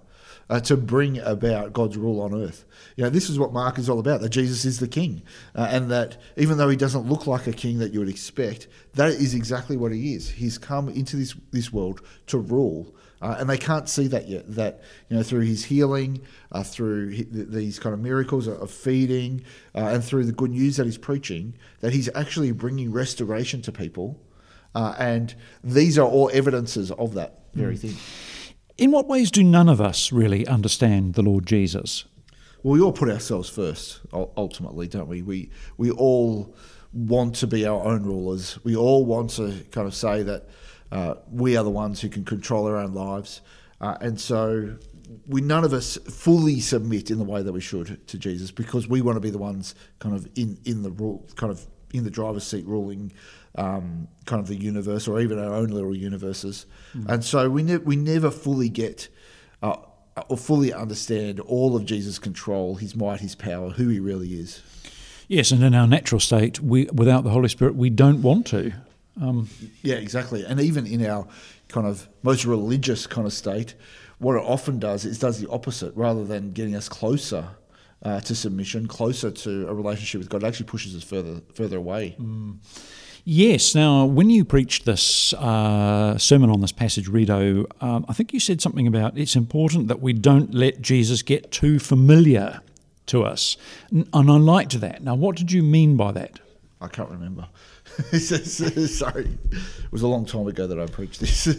uh, 0.51 0.61
to 0.61 0.77
bring 0.77 1.19
about 1.19 1.73
God's 1.73 1.97
rule 1.97 2.21
on 2.21 2.35
earth. 2.35 2.67
You 2.97 3.05
know, 3.05 3.11
this 3.11 3.31
is 3.31 3.39
what 3.39 3.55
Mark 3.55 3.79
is 3.79 3.89
all 3.89 3.99
about. 3.99 4.21
That 4.21 4.29
Jesus 4.29 4.67
is 4.67 4.79
the 4.79 4.89
King, 4.89 5.23
uh, 5.55 5.69
and 5.71 5.91
that 5.91 6.19
even 6.37 6.59
though 6.59 6.69
he 6.69 6.77
doesn't 6.77 7.09
look 7.09 7.27
like 7.27 7.47
a 7.47 7.53
king 7.53 7.79
that 7.79 7.95
you 7.95 8.01
would 8.01 8.11
expect, 8.11 8.69
that 8.93 9.09
is 9.09 9.35
exactly 9.35 9.79
what 9.79 9.91
he 9.91 10.15
is. 10.15 10.29
He's 10.29 10.59
come 10.59 10.91
into 10.91 11.17
this 11.17 11.35
this 11.51 11.73
world 11.73 12.03
to 12.27 12.39
rule. 12.39 12.95
Uh, 13.23 13.35
and 13.39 13.49
they 13.49 13.57
can't 13.57 13.89
see 13.89 14.07
that 14.09 14.29
yet. 14.29 14.45
That 14.55 14.83
you 15.09 15.17
know, 15.17 15.23
through 15.23 15.41
his 15.41 15.65
healing, 15.65 16.21
uh, 16.53 16.63
through 16.63 17.25
these 17.31 17.79
kind 17.79 17.95
of 17.95 18.01
miracles 18.01 18.47
of 18.47 18.71
feeding, 18.71 19.45
uh, 19.75 19.89
and 19.95 20.05
through 20.05 20.27
the 20.27 20.33
good 20.33 20.51
news 20.51 20.77
that 20.77 20.85
he's 20.85 20.99
preaching, 20.99 21.55
that 21.81 21.95
he's 21.95 22.11
actually 22.15 22.53
bringing 22.53 22.93
restoration 22.93 23.63
to 23.63 23.73
people, 23.73 24.21
uh, 24.77 24.95
and 24.99 25.35
these 25.65 25.99
are 25.99 26.07
all 26.07 26.31
evidences 26.35 26.91
of 26.93 27.15
that 27.15 27.41
very 27.55 27.79
thing. 27.79 27.97
In 28.77 28.91
what 28.91 29.07
ways 29.07 29.31
do 29.31 29.43
none 29.43 29.71
of 29.71 29.81
us 29.81 30.13
really 30.13 30.47
understand 30.47 31.15
the 31.15 31.23
Lord 31.23 31.47
Jesus? 31.47 32.05
Well, 32.63 32.75
we 32.75 32.83
all 32.83 32.93
put 32.93 33.09
ourselves 33.09 33.49
first, 33.49 34.01
ultimately, 34.13 34.87
don't 34.87 35.09
we? 35.09 35.23
We 35.23 35.51
we 35.79 35.91
all 35.91 36.55
want 36.93 37.37
to 37.37 37.47
be 37.47 37.67
our 37.67 37.83
own 37.83 38.03
rulers. 38.03 38.59
We 38.65 38.77
all 38.77 39.07
want 39.07 39.31
to 39.31 39.65
kind 39.71 39.87
of 39.87 39.95
say 39.95 40.23
that 40.25 40.49
uh, 40.93 41.15
we 41.31 41.57
are 41.57 41.65
the 41.65 41.71
ones 41.71 42.03
who 42.03 42.11
can 42.11 42.25
control 42.27 42.67
our 42.67 42.77
own 42.77 42.93
lives, 42.93 43.41
uh, 43.81 43.97
and 44.03 44.21
so 44.21 44.77
we 45.27 45.41
none 45.41 45.65
of 45.65 45.73
us 45.73 45.97
fully 45.97 46.61
submit 46.61 47.11
in 47.11 47.17
the 47.17 47.25
way 47.25 47.43
that 47.43 47.53
we 47.53 47.63
should 47.63 48.07
to 48.09 48.19
Jesus 48.19 48.51
because 48.51 48.87
we 48.87 49.01
want 49.01 49.17
to 49.17 49.21
be 49.21 49.31
the 49.31 49.39
ones 49.39 49.75
kind 50.01 50.15
of 50.15 50.29
in 50.35 50.59
in 50.67 50.83
the 50.83 50.91
rule, 50.91 51.27
kind 51.35 51.51
of 51.51 51.67
in 51.93 52.05
the 52.05 52.11
driver's 52.11 52.45
seat, 52.45 52.67
ruling 52.67 53.13
um, 53.55 54.09
kind 54.27 54.41
of 54.41 54.49
the 54.49 54.57
universe 54.57 55.09
or 55.09 55.21
even 55.21 55.39
our 55.39 55.55
own 55.55 55.69
little 55.69 55.97
universes, 55.97 56.67
and 57.09 57.25
so 57.25 57.49
we 57.49 57.63
ne- 57.63 57.77
we 57.79 57.97
never 57.97 58.31
fully 58.31 58.69
get. 58.69 59.09
Uh, 59.63 59.77
or 60.29 60.37
fully 60.39 60.73
understand 60.73 61.41
all 61.41 61.77
of 61.77 61.85
Jesus' 61.85 62.19
control, 62.19 62.77
his 62.77 62.97
might, 62.97 63.21
his 63.21 63.35
power, 63.35 63.69
who 63.69 63.89
he 63.89 64.01
really 64.01 64.33
is. 64.41 64.63
Yes, 65.29 65.51
and 65.51 65.63
in 65.63 65.75
our 65.75 65.87
natural 65.87 66.21
state, 66.21 66.61
we 66.61 66.87
without 66.87 67.25
the 67.25 67.31
Holy 67.31 67.49
Spirit, 67.49 67.75
we 67.75 67.91
don't 67.91 68.23
want 68.23 68.47
to. 68.47 68.73
Um, 69.21 69.49
Yeah, 69.83 69.97
exactly. 69.97 70.45
And 70.45 70.61
even 70.61 70.87
in 70.87 71.05
our 71.05 71.27
kind 71.69 71.87
of 71.87 72.09
most 72.23 72.45
religious 72.45 73.07
kind 73.07 73.27
of 73.27 73.33
state, 73.33 73.75
what 74.19 74.37
it 74.37 74.45
often 74.45 74.79
does 74.79 75.05
is 75.05 75.19
does 75.19 75.41
the 75.41 75.51
opposite. 75.51 75.95
Rather 75.97 76.25
than 76.25 76.53
getting 76.53 76.77
us 76.77 76.89
closer 76.89 77.49
uh, 78.07 78.21
to 78.21 78.35
submission, 78.35 78.87
closer 78.87 79.31
to 79.33 79.67
a 79.69 79.75
relationship 79.75 80.21
with 80.21 80.29
God, 80.29 80.45
it 80.45 80.47
actually 80.47 80.67
pushes 80.67 80.95
us 80.95 81.03
further 81.03 81.41
further 81.55 81.77
away. 81.77 82.17
Yes. 83.25 83.75
Now, 83.75 84.05
when 84.05 84.31
you 84.31 84.45
preached 84.45 84.85
this 84.85 85.35
uh, 85.35 86.17
sermon 86.17 86.49
on 86.49 86.61
this 86.61 86.71
passage, 86.71 87.09
Redo, 87.09 87.67
um, 87.83 88.07
I 88.09 88.13
think 88.13 88.33
you 88.33 88.39
said 88.39 88.63
something 88.63 88.87
about 88.87 89.19
it's 89.19 89.35
important 89.35 89.89
that 89.89 90.01
we 90.01 90.13
don't 90.13 90.55
let 90.55 90.81
Jesus 90.81 91.23
get 91.23 91.51
too 91.51 91.81
familiar 91.81 92.61
to 93.07 93.25
us. 93.25 93.57
And 93.91 94.09
I 94.15 94.21
liked 94.21 94.81
that. 94.81 95.03
Now, 95.03 95.17
what 95.17 95.35
did 95.35 95.51
you 95.51 95.65
mean 95.65 95.97
by 95.97 96.13
that? 96.13 96.39
I 96.81 96.87
can't 96.87 97.11
remember. 97.11 97.49
Sorry, 98.19 99.25
it 99.25 99.93
was 99.93 100.03
a 100.03 100.07
long 100.07 100.27
time 100.27 100.47
ago 100.47 100.67
that 100.67 100.79
I 100.79 100.87
preached 100.87 101.21
this. 101.21 101.47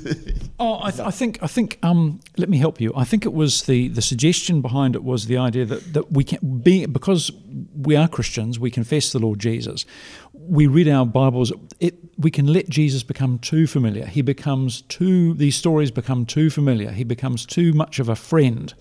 Oh, 0.60 0.80
I, 0.82 0.90
th- 0.90 1.08
I 1.08 1.12
think 1.12 1.38
I 1.44 1.48
think. 1.48 1.78
Um, 1.84 2.20
let 2.36 2.50
me 2.50 2.58
help 2.58 2.82
you. 2.82 2.92
I 2.96 3.04
think 3.04 3.26
it 3.26 3.34
was 3.34 3.64
the 3.64 3.90
the 3.90 4.02
suggestion 4.02 4.62
behind 4.62 4.96
it 4.96 5.04
was 5.04 5.28
the 5.28 5.38
idea 5.38 5.66
that 5.66 5.94
that 5.94 6.12
we 6.12 6.24
can 6.24 6.60
be 6.60 6.88
because 6.88 7.32
we 7.76 7.96
are 7.96 8.08
Christians. 8.08 8.60
We 8.60 8.72
confess 8.72 9.12
the 9.12 9.20
Lord 9.20 9.38
Jesus. 9.40 9.86
We 10.34 10.66
read 10.66 10.88
our 10.88 11.06
Bibles. 11.06 11.54
It 11.80 11.96
we 12.18 12.32
can 12.32 12.48
let 12.48 12.70
Jesus 12.70 13.04
become 13.04 13.38
too 13.38 13.68
familiar. 13.68 14.08
He 14.08 14.24
becomes 14.24 14.82
too. 14.84 15.36
These 15.36 15.56
stories 15.56 15.92
become 15.92 16.26
too 16.26 16.50
familiar. 16.50 16.92
He 16.92 17.04
becomes 17.04 17.46
too 17.46 17.74
much 17.74 18.00
of 18.00 18.10
a 18.10 18.16
friend, 18.16 18.74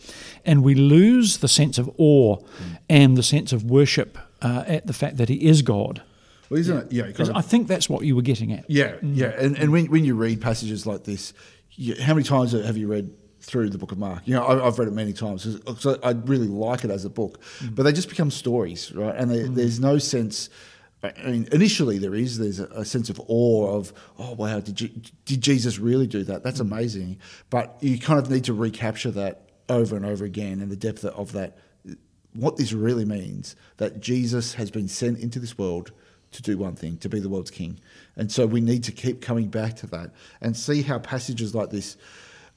and 0.46 0.62
we 0.62 0.74
lose 0.74 1.38
the 1.38 1.48
sense 1.48 1.76
of 1.76 1.90
awe 1.98 2.38
and 2.88 3.16
the 3.18 3.22
sense 3.22 3.52
of 3.52 3.64
worship 3.64 4.16
uh, 4.40 4.64
at 4.66 4.86
the 4.86 4.94
fact 4.94 5.18
that 5.18 5.28
He 5.28 5.46
is 5.46 5.60
God. 5.60 6.02
Well, 6.50 6.60
isn't 6.60 6.76
it? 6.76 6.92
Yeah, 6.92 7.10
kind 7.12 7.30
of- 7.30 7.36
I 7.36 7.40
think 7.40 7.68
that's 7.68 7.88
what 7.88 8.04
you 8.04 8.16
were 8.16 8.22
getting 8.22 8.52
at. 8.52 8.64
Yeah, 8.68 8.92
mm. 8.96 9.16
yeah, 9.16 9.32
and 9.38 9.56
and 9.58 9.72
when 9.72 9.86
when 9.86 10.04
you 10.04 10.14
read 10.14 10.40
passages 10.40 10.86
like 10.86 11.04
this, 11.04 11.32
you, 11.72 11.94
how 12.00 12.14
many 12.14 12.24
times 12.24 12.52
have 12.52 12.76
you 12.76 12.88
read 12.88 13.12
through 13.40 13.70
the 13.70 13.78
Book 13.78 13.92
of 13.92 13.98
Mark? 13.98 14.22
You 14.24 14.34
know, 14.34 14.44
I, 14.44 14.66
I've 14.66 14.78
read 14.78 14.88
it 14.88 14.94
many 14.94 15.12
times 15.12 15.46
because 15.46 15.98
I 16.02 16.10
really 16.10 16.48
like 16.48 16.84
it 16.84 16.90
as 16.90 17.04
a 17.04 17.10
book, 17.10 17.40
mm. 17.58 17.74
but 17.74 17.84
they 17.84 17.92
just 17.92 18.08
become 18.08 18.30
stories, 18.30 18.92
right? 18.92 19.14
And 19.14 19.30
they, 19.30 19.44
mm. 19.44 19.54
there's 19.54 19.80
no 19.80 19.98
sense. 19.98 20.50
I 21.02 21.12
mean, 21.30 21.48
initially 21.52 21.98
there 21.98 22.14
is 22.14 22.38
there's 22.38 22.58
a, 22.58 22.66
a 22.66 22.84
sense 22.84 23.10
of 23.10 23.20
awe 23.28 23.76
of 23.76 23.92
oh 24.18 24.32
wow 24.32 24.58
did 24.60 24.80
you, 24.80 24.90
did 25.24 25.40
Jesus 25.40 25.78
really 25.78 26.06
do 26.06 26.24
that? 26.24 26.42
That's 26.42 26.60
amazing, 26.60 27.18
but 27.50 27.76
you 27.80 27.98
kind 27.98 28.18
of 28.18 28.30
need 28.30 28.44
to 28.44 28.54
recapture 28.54 29.10
that 29.12 29.50
over 29.68 29.96
and 29.96 30.04
over 30.04 30.24
again 30.24 30.60
and 30.60 30.70
the 30.70 30.76
depth 30.76 31.04
of 31.04 31.32
that. 31.32 31.56
What 32.32 32.56
this 32.56 32.72
really 32.72 33.06
means 33.06 33.56
that 33.78 34.00
Jesus 34.00 34.54
has 34.54 34.70
been 34.70 34.88
sent 34.88 35.18
into 35.20 35.38
this 35.38 35.56
world 35.56 35.92
to 36.32 36.42
do 36.42 36.58
one 36.58 36.74
thing, 36.74 36.98
to 36.98 37.08
be 37.08 37.20
the 37.20 37.28
world's 37.28 37.50
king. 37.50 37.78
And 38.16 38.30
so 38.30 38.46
we 38.46 38.60
need 38.60 38.84
to 38.84 38.92
keep 38.92 39.20
coming 39.20 39.48
back 39.48 39.76
to 39.76 39.86
that 39.88 40.10
and 40.40 40.56
see 40.56 40.82
how 40.82 40.98
passages 40.98 41.54
like 41.54 41.70
this 41.70 41.96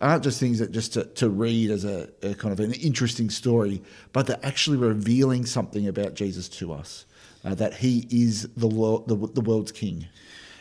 aren't 0.01 0.23
just 0.23 0.39
things 0.39 0.59
that 0.59 0.71
just 0.71 0.93
to, 0.93 1.03
to 1.05 1.29
read 1.29 1.69
as 1.69 1.83
a, 1.85 2.09
a 2.23 2.33
kind 2.35 2.53
of 2.53 2.59
an 2.59 2.73
interesting 2.73 3.29
story, 3.29 3.81
but 4.13 4.27
they're 4.27 4.39
actually 4.43 4.77
revealing 4.77 5.45
something 5.45 5.87
about 5.87 6.13
Jesus 6.13 6.47
to 6.47 6.71
us, 6.71 7.05
uh, 7.43 7.53
that 7.55 7.73
he 7.75 8.07
is 8.09 8.43
the, 8.55 8.67
the, 9.07 9.15
the 9.33 9.41
world's 9.41 9.71
king. 9.71 10.07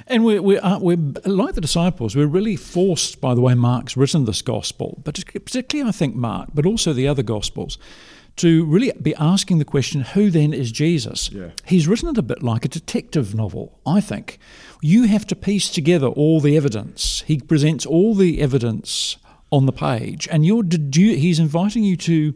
And 0.07 0.25
we're, 0.25 0.41
we're, 0.41 0.61
uh, 0.63 0.79
we're 0.79 0.97
like 1.25 1.55
the 1.55 1.61
disciples, 1.61 2.17
we're 2.17 2.27
really 2.27 2.57
forced 2.57 3.21
by 3.21 3.35
the 3.35 3.41
way 3.41 3.55
Mark's 3.55 3.97
written 3.97 4.25
this 4.25 4.43
gospel, 4.43 5.01
but 5.05 5.23
particularly 5.33 5.89
I 5.89 5.93
think 5.93 6.15
Mark, 6.17 6.49
but 6.55 6.67
also 6.67 6.93
the 6.93 7.07
other 7.07 7.23
gospels, 7.23 7.79
to 8.39 8.65
really 8.65 8.93
be 9.01 9.15
asking 9.17 9.59
the 9.59 9.65
question, 9.65 10.01
who 10.01 10.31
then 10.31 10.53
is 10.53 10.73
Jesus? 10.73 11.31
Yeah. 11.31 11.51
He's 11.65 11.87
written 11.87 12.09
it 12.09 12.19
a 12.19 12.23
bit 12.23 12.43
like 12.43 12.65
a 12.65 12.69
detective 12.69 13.35
novel, 13.35 13.79
I 13.87 14.01
think. 14.01 14.39
You 14.81 15.05
have 15.05 15.27
to 15.29 15.37
piece 15.37 15.71
together 15.71 16.07
all 16.07 16.41
the 16.41 16.57
evidence. 16.57 17.23
He 17.27 17.41
presents 17.41 17.85
all 17.85 18.15
the 18.15 18.41
evidence 18.41 19.17
on 19.51 19.67
the 19.67 19.73
page, 19.73 20.29
and 20.31 20.45
you're 20.45 20.63
dedu- 20.63 21.17
he's 21.17 21.39
inviting 21.39 21.83
you 21.83 21.97
to 21.97 22.35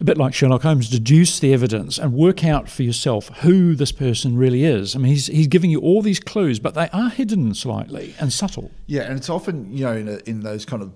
a 0.00 0.04
bit 0.04 0.18
like 0.18 0.34
Sherlock 0.34 0.62
Holmes, 0.62 0.90
deduce 0.90 1.40
the 1.40 1.52
evidence 1.52 1.98
and 1.98 2.12
work 2.12 2.44
out 2.44 2.68
for 2.68 2.82
yourself 2.82 3.28
who 3.38 3.74
this 3.74 3.92
person 3.92 4.36
really 4.36 4.64
is. 4.64 4.94
I 4.94 4.98
mean, 4.98 5.12
he's, 5.12 5.26
he's 5.26 5.46
giving 5.46 5.70
you 5.70 5.80
all 5.80 6.02
these 6.02 6.20
clues, 6.20 6.58
but 6.58 6.74
they 6.74 6.88
are 6.90 7.08
hidden 7.08 7.54
slightly 7.54 8.14
and 8.20 8.32
subtle. 8.32 8.70
Yeah, 8.86 9.02
and 9.02 9.16
it's 9.16 9.30
often 9.30 9.72
you 9.72 9.84
know 9.84 9.92
in, 9.92 10.08
a, 10.08 10.16
in 10.26 10.40
those 10.40 10.64
kind 10.64 10.82
of 10.82 10.92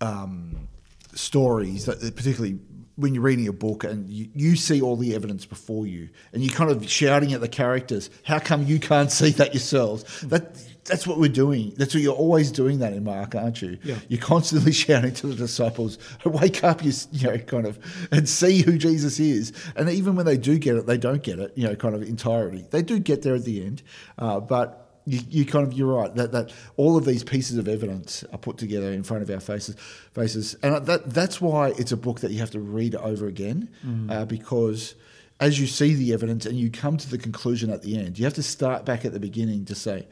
um, 0.00 0.68
stories 1.14 1.86
that 1.86 2.00
particularly 2.14 2.58
when 2.96 3.14
you're 3.14 3.22
reading 3.22 3.46
a 3.46 3.52
book 3.52 3.84
and 3.84 4.08
you, 4.08 4.28
you 4.34 4.56
see 4.56 4.80
all 4.80 4.96
the 4.96 5.14
evidence 5.14 5.44
before 5.44 5.86
you 5.86 6.08
and 6.32 6.42
you're 6.42 6.54
kind 6.54 6.70
of 6.70 6.88
shouting 6.88 7.32
at 7.32 7.40
the 7.40 7.48
characters, 7.48 8.10
how 8.24 8.38
come 8.38 8.64
you 8.64 8.78
can't 8.78 9.12
see 9.12 9.30
that 9.30 9.52
yourselves? 9.52 10.20
That 10.22 10.56
that's 10.86 11.06
what 11.06 11.18
we're 11.18 11.28
doing. 11.28 11.74
That's 11.76 11.94
what 11.94 12.02
you're 12.02 12.14
always 12.14 12.50
doing 12.50 12.78
that 12.78 12.92
in 12.92 13.04
Mark, 13.04 13.34
aren't 13.34 13.60
you? 13.60 13.78
Yeah. 13.82 13.98
You're 14.08 14.20
constantly 14.20 14.72
shouting 14.84 15.12
to 15.14 15.26
the 15.26 15.34
disciples, 15.34 15.98
wake 16.24 16.64
up, 16.64 16.84
you, 16.84 16.92
you 17.12 17.28
know, 17.28 17.38
kind 17.38 17.66
of, 17.66 17.78
and 18.12 18.28
see 18.28 18.62
who 18.62 18.78
Jesus 18.78 19.18
is. 19.20 19.52
And 19.74 19.90
even 19.90 20.16
when 20.16 20.26
they 20.26 20.36
do 20.36 20.58
get 20.58 20.76
it, 20.76 20.86
they 20.86 20.96
don't 20.96 21.22
get 21.22 21.38
it, 21.38 21.52
you 21.56 21.66
know, 21.66 21.74
kind 21.74 21.94
of 21.94 22.02
entirely. 22.02 22.66
They 22.70 22.82
do 22.82 22.98
get 22.98 23.22
there 23.22 23.34
at 23.34 23.44
the 23.44 23.64
end, 23.64 23.82
uh, 24.18 24.40
but 24.40 24.85
you, 25.06 25.20
you 25.28 25.46
kind 25.46 25.66
of 25.66 25.72
you're 25.72 25.94
right 25.94 26.14
that, 26.16 26.32
that 26.32 26.52
all 26.76 26.96
of 26.96 27.04
these 27.04 27.22
pieces 27.22 27.56
of 27.56 27.68
evidence 27.68 28.24
are 28.32 28.38
put 28.38 28.58
together 28.58 28.92
in 28.92 29.02
front 29.02 29.22
of 29.22 29.30
our 29.30 29.40
faces 29.40 29.76
faces. 30.12 30.54
And 30.62 30.84
that 30.86 31.10
that's 31.10 31.40
why 31.40 31.68
it's 31.78 31.92
a 31.92 31.96
book 31.96 32.20
that 32.20 32.32
you 32.32 32.40
have 32.40 32.50
to 32.50 32.60
read 32.60 32.94
over 32.96 33.26
again 33.26 33.70
uh, 34.10 34.24
because 34.24 34.94
as 35.38 35.60
you 35.60 35.66
see 35.66 35.94
the 35.94 36.12
evidence 36.12 36.46
and 36.46 36.58
you 36.58 36.70
come 36.70 36.96
to 36.96 37.08
the 37.08 37.18
conclusion 37.18 37.70
at 37.70 37.82
the 37.82 37.96
end 37.96 38.18
you 38.18 38.24
have 38.24 38.34
to 38.34 38.42
start 38.42 38.84
back 38.84 39.04
at 39.04 39.12
the 39.12 39.20
beginning 39.20 39.64
to 39.66 39.74
say 39.74 40.06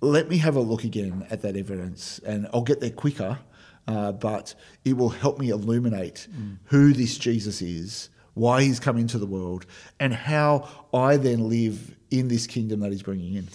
let 0.00 0.28
me 0.28 0.38
have 0.38 0.56
a 0.56 0.60
look 0.60 0.84
again 0.84 1.26
at 1.30 1.42
that 1.42 1.56
evidence 1.56 2.18
and 2.26 2.48
I'll 2.52 2.62
get 2.62 2.80
there 2.80 2.90
quicker 2.90 3.38
uh, 3.86 4.12
but 4.12 4.54
it 4.84 4.96
will 4.96 5.10
help 5.10 5.38
me 5.38 5.50
illuminate 5.50 6.26
who 6.64 6.92
this 6.92 7.18
Jesus 7.18 7.62
is 7.62 8.08
why 8.34 8.62
he's 8.62 8.80
come 8.80 8.96
into 8.96 9.18
the 9.18 9.26
world 9.26 9.66
and 9.98 10.14
how 10.14 10.68
I 10.94 11.16
then 11.18 11.48
live 11.48 11.94
in 12.10 12.28
this 12.28 12.46
kingdom 12.46 12.80
that 12.80 12.90
he's 12.90 13.02
bringing 13.02 13.34
in 13.34 13.48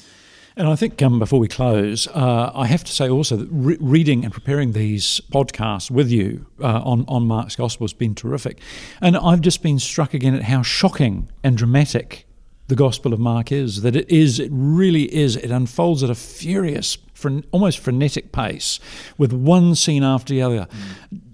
And 0.58 0.70
I 0.70 0.76
think 0.76 1.02
um, 1.02 1.20
before 1.20 1.40
we 1.40 1.50
close, 1.50 2.08
uh, 2.08 2.52
I 2.56 2.68
have 2.68 2.84
to 2.86 2.92
say 2.92 3.10
also 3.10 3.36
that 3.36 3.50
re- 3.52 3.78
reading 3.82 4.24
and 4.24 4.34
preparing 4.34 4.72
these 4.72 5.20
podcasts 5.30 5.92
with 5.92 6.10
you 6.10 6.46
uh, 6.62 6.82
on, 6.82 7.04
on 7.10 7.28
Mark's 7.28 7.58
Gospel 7.58 7.84
has 7.86 7.94
been 7.94 8.16
terrific. 8.16 8.60
And 9.02 9.18
I've 9.18 9.42
just 9.42 9.62
been 9.62 9.80
struck 9.80 10.14
again 10.14 10.34
at 10.34 10.44
how 10.44 10.62
shocking 10.62 11.30
and 11.44 11.58
dramatic 11.58 12.26
the 12.68 12.76
Gospel 12.76 13.14
of 13.14 13.20
Mark 13.20 13.52
is. 13.52 13.82
That 13.82 13.98
it 13.98 14.10
is, 14.10 14.40
it 14.40 14.50
really 14.52 15.14
is, 15.14 15.36
it 15.36 15.52
unfolds 15.52 16.04
at 16.04 16.10
a 16.10 16.16
furious, 16.16 16.98
fren- 17.16 17.44
almost 17.52 17.80
frenetic 17.80 18.32
pace 18.32 18.80
with 19.18 19.34
one 19.34 19.74
scene 19.74 20.04
after 20.04 20.34
the 20.34 20.42
other. 20.42 20.68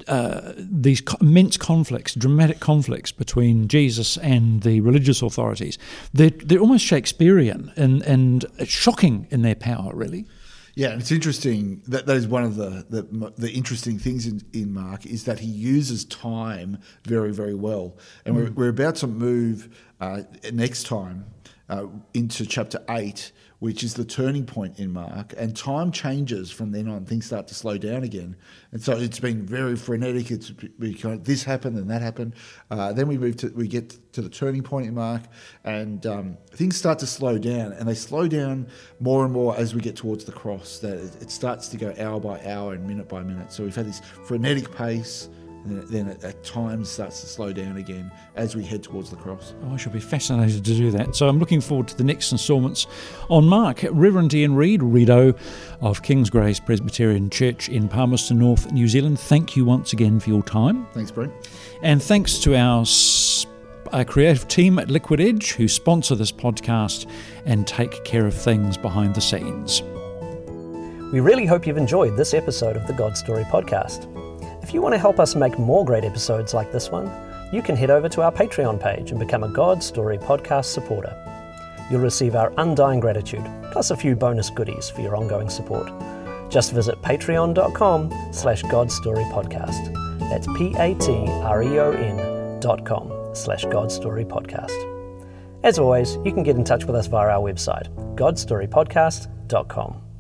Uh, 0.08 0.54
these 0.58 1.04
immense 1.20 1.58
conflicts, 1.58 2.16
dramatic 2.16 2.60
conflicts 2.60 3.12
between 3.12 3.68
Jesus 3.68 4.18
and 4.18 4.64
the 4.64 4.82
religious 4.82 5.22
authorities. 5.22 5.78
They're, 6.14 6.32
they're 6.32 6.60
almost 6.60 6.86
Shakespearean 6.86 7.72
and, 7.76 8.02
and 8.04 8.46
shocking 8.66 9.28
in 9.30 9.42
their 9.42 9.56
power, 9.56 9.92
really. 9.94 10.26
Yeah, 10.74 10.92
and 10.92 11.02
it's 11.02 11.12
interesting 11.12 11.82
that 11.88 12.06
that 12.06 12.16
is 12.16 12.28
one 12.28 12.44
of 12.44 12.56
the 12.56 12.86
the, 12.90 13.34
the 13.38 13.52
interesting 13.52 14.00
things 14.00 14.26
in, 14.26 14.42
in 14.54 14.74
Mark 14.74 15.06
is 15.06 15.26
that 15.26 15.40
he 15.40 15.48
uses 15.48 16.06
time 16.06 16.80
very 17.04 17.34
very 17.34 17.54
well, 17.54 17.98
and 18.26 18.38
we're, 18.38 18.52
we're 18.52 18.70
about 18.70 18.96
to 18.98 19.08
move 19.08 19.68
uh, 20.00 20.22
next 20.54 20.84
time 20.88 21.26
uh, 21.72 21.88
into 22.14 22.46
chapter 22.46 22.80
eight, 22.90 23.32
which 23.60 23.84
is 23.84 23.94
the 23.94 24.04
turning 24.04 24.46
point 24.46 24.78
in 24.78 24.92
Mark, 24.92 25.34
and 25.38 25.56
time 25.56 25.92
changes 25.92 26.52
from 26.52 26.72
then 26.72 26.88
on. 26.90 27.06
Things 27.06 27.26
start 27.26 27.48
to 27.48 27.54
slow 27.54 27.78
down 27.78 28.04
again, 28.04 28.36
and 28.74 28.84
so 28.84 28.98
it's 28.98 29.20
been 29.20 29.46
very 29.46 29.76
frenetic. 29.76 30.32
It's 30.32 30.52
we 30.78 30.94
kind 30.94 31.16
of, 31.16 31.24
this 31.24 31.44
happened 31.44 31.78
and 31.78 31.90
that 31.90 32.02
happened. 32.02 32.34
Uh, 32.70 32.92
then 32.92 33.08
we 33.08 33.18
move 33.18 33.38
to 33.38 33.48
we 33.56 33.68
get 33.68 33.98
to 34.14 34.22
the 34.22 34.30
turning 34.30 34.64
point 34.64 34.86
in 34.86 34.94
Mark, 34.94 35.22
and 35.64 36.06
um, 36.06 36.38
things 36.52 36.76
start 36.76 37.00
to 37.00 37.08
slow 37.08 37.38
down, 37.38 37.72
and 37.72 37.88
they 37.88 37.96
slow 37.96 38.28
down 38.28 38.68
more 39.00 39.24
and 39.24 39.34
more 39.34 39.56
as 39.56 39.74
we 39.74 39.82
get 39.82 39.96
towards 39.96 40.26
the 40.26 40.34
cross. 40.34 40.80
That 40.80 40.98
it, 40.98 41.24
it 41.24 41.32
starts 41.32 41.70
to 41.70 41.78
go 41.78 41.94
hour 41.98 42.20
by 42.20 42.44
hour 42.46 42.74
and 42.74 42.86
minute 42.86 43.08
by 43.08 43.24
minute. 43.24 43.54
So 43.54 43.64
we've 43.64 43.76
had 43.76 43.88
this 43.88 44.02
frenetic 44.26 44.76
pace. 44.76 45.30
And 45.64 45.88
then 45.88 46.08
at, 46.10 46.24
at 46.24 46.44
times 46.44 46.90
starts 46.90 47.22
to 47.22 47.28
slow 47.28 47.54
down 47.54 47.78
again 47.78 48.12
as 48.36 48.56
we 48.56 48.64
head 48.64 48.84
towards 48.84 49.10
the 49.10 49.16
cross. 49.16 49.54
Oh, 49.64 49.74
I 49.74 49.78
shall 49.78 49.94
be 49.94 50.00
fascinated 50.00 50.66
to 50.66 50.74
do 50.74 50.92
that. 50.92 51.16
So 51.16 51.28
I'm 51.28 51.40
looking 51.40 51.62
forward 51.62 51.88
to 51.90 51.98
the 51.98 52.04
next 52.04 52.32
instalments 52.32 52.88
on 53.30 53.46
Mark. 53.46 53.86
Reverend 53.92 54.34
Ian 54.34 54.56
Reid, 54.56 54.82
Redo 54.82 55.38
of 55.82 56.02
King's 56.02 56.30
Grace 56.30 56.60
Presbyterian 56.60 57.30
Church 57.30 57.70
in 57.70 57.88
Palmerston 57.88 58.40
North, 58.40 58.72
New 58.72 58.88
Zealand, 58.88 59.20
thank 59.20 59.56
you 59.56 59.66
once 59.66 59.94
again 59.94 60.20
for 60.20 60.30
your 60.30 60.44
time. 60.44 60.88
Thanks, 60.94 61.12
Brent. 61.12 61.34
And 61.84 62.02
thanks 62.02 62.40
to 62.40 62.56
our, 62.56 62.86
our 63.94 64.06
creative 64.06 64.48
team 64.48 64.80
at 64.80 64.90
Liquid 64.90 65.22
Edge 65.22 65.54
who 65.54 65.68
sponsor 65.68 66.16
this 66.16 66.32
podcast 66.32 67.10
and 67.46 67.68
take 67.68 68.04
care 68.04 68.26
of 68.26 68.34
things 68.34 68.78
behind 68.78 69.16
the 69.16 69.22
scenes. 69.22 69.84
We 71.12 71.20
really 71.20 71.46
hope 71.46 71.68
you've 71.68 71.78
enjoyed 71.78 72.16
this 72.16 72.34
episode 72.34 72.78
of 72.78 72.88
the 72.88 72.94
God 72.94 73.18
Story 73.18 73.44
podcast. 73.44 74.11
If 74.72 74.76
you 74.76 74.82
want 74.82 74.94
to 74.94 75.00
help 75.00 75.20
us 75.20 75.36
make 75.36 75.60
more 75.60 75.84
great 75.84 76.06
episodes 76.06 76.54
like 76.54 76.72
this 76.72 76.90
one, 76.90 77.12
you 77.52 77.62
can 77.62 77.76
head 77.76 77.90
over 77.90 78.08
to 78.08 78.22
our 78.22 78.32
Patreon 78.32 78.80
page 78.80 79.12
and 79.12 79.20
become 79.20 79.44
a 79.44 79.50
God 79.50 79.84
Story 79.84 80.18
podcast 80.18 80.64
supporter. 80.64 81.14
You'll 81.90 82.00
receive 82.00 82.38
our 82.38 82.54
undying 82.58 83.02
gratitude, 83.02 83.44
plus 83.74 83.92
a 83.92 83.98
few 83.98 84.16
bonus 84.16 84.50
goodies 84.50 84.90
for 84.90 85.02
your 85.02 85.18
ongoing 85.18 85.50
support. 85.50 85.92
Just 86.50 86.72
visit 86.72 87.02
patreon.com 87.02 88.30
slash 88.32 88.64
godstorypodcast. 88.64 90.20
That's 90.30 90.48
P-A-T-R-E-O-N 90.58 91.00
dot 92.62 92.86
com 92.86 93.12
slash 93.36 93.66
godstorypodcast. 93.66 95.26
As 95.64 95.80
always, 95.80 96.16
you 96.24 96.32
can 96.32 96.44
get 96.44 96.56
in 96.56 96.64
touch 96.64 96.86
with 96.86 96.96
us 96.96 97.08
via 97.08 97.28
our 97.28 97.42
website, 97.42 97.94
godstorypodcast.com. 98.16 100.11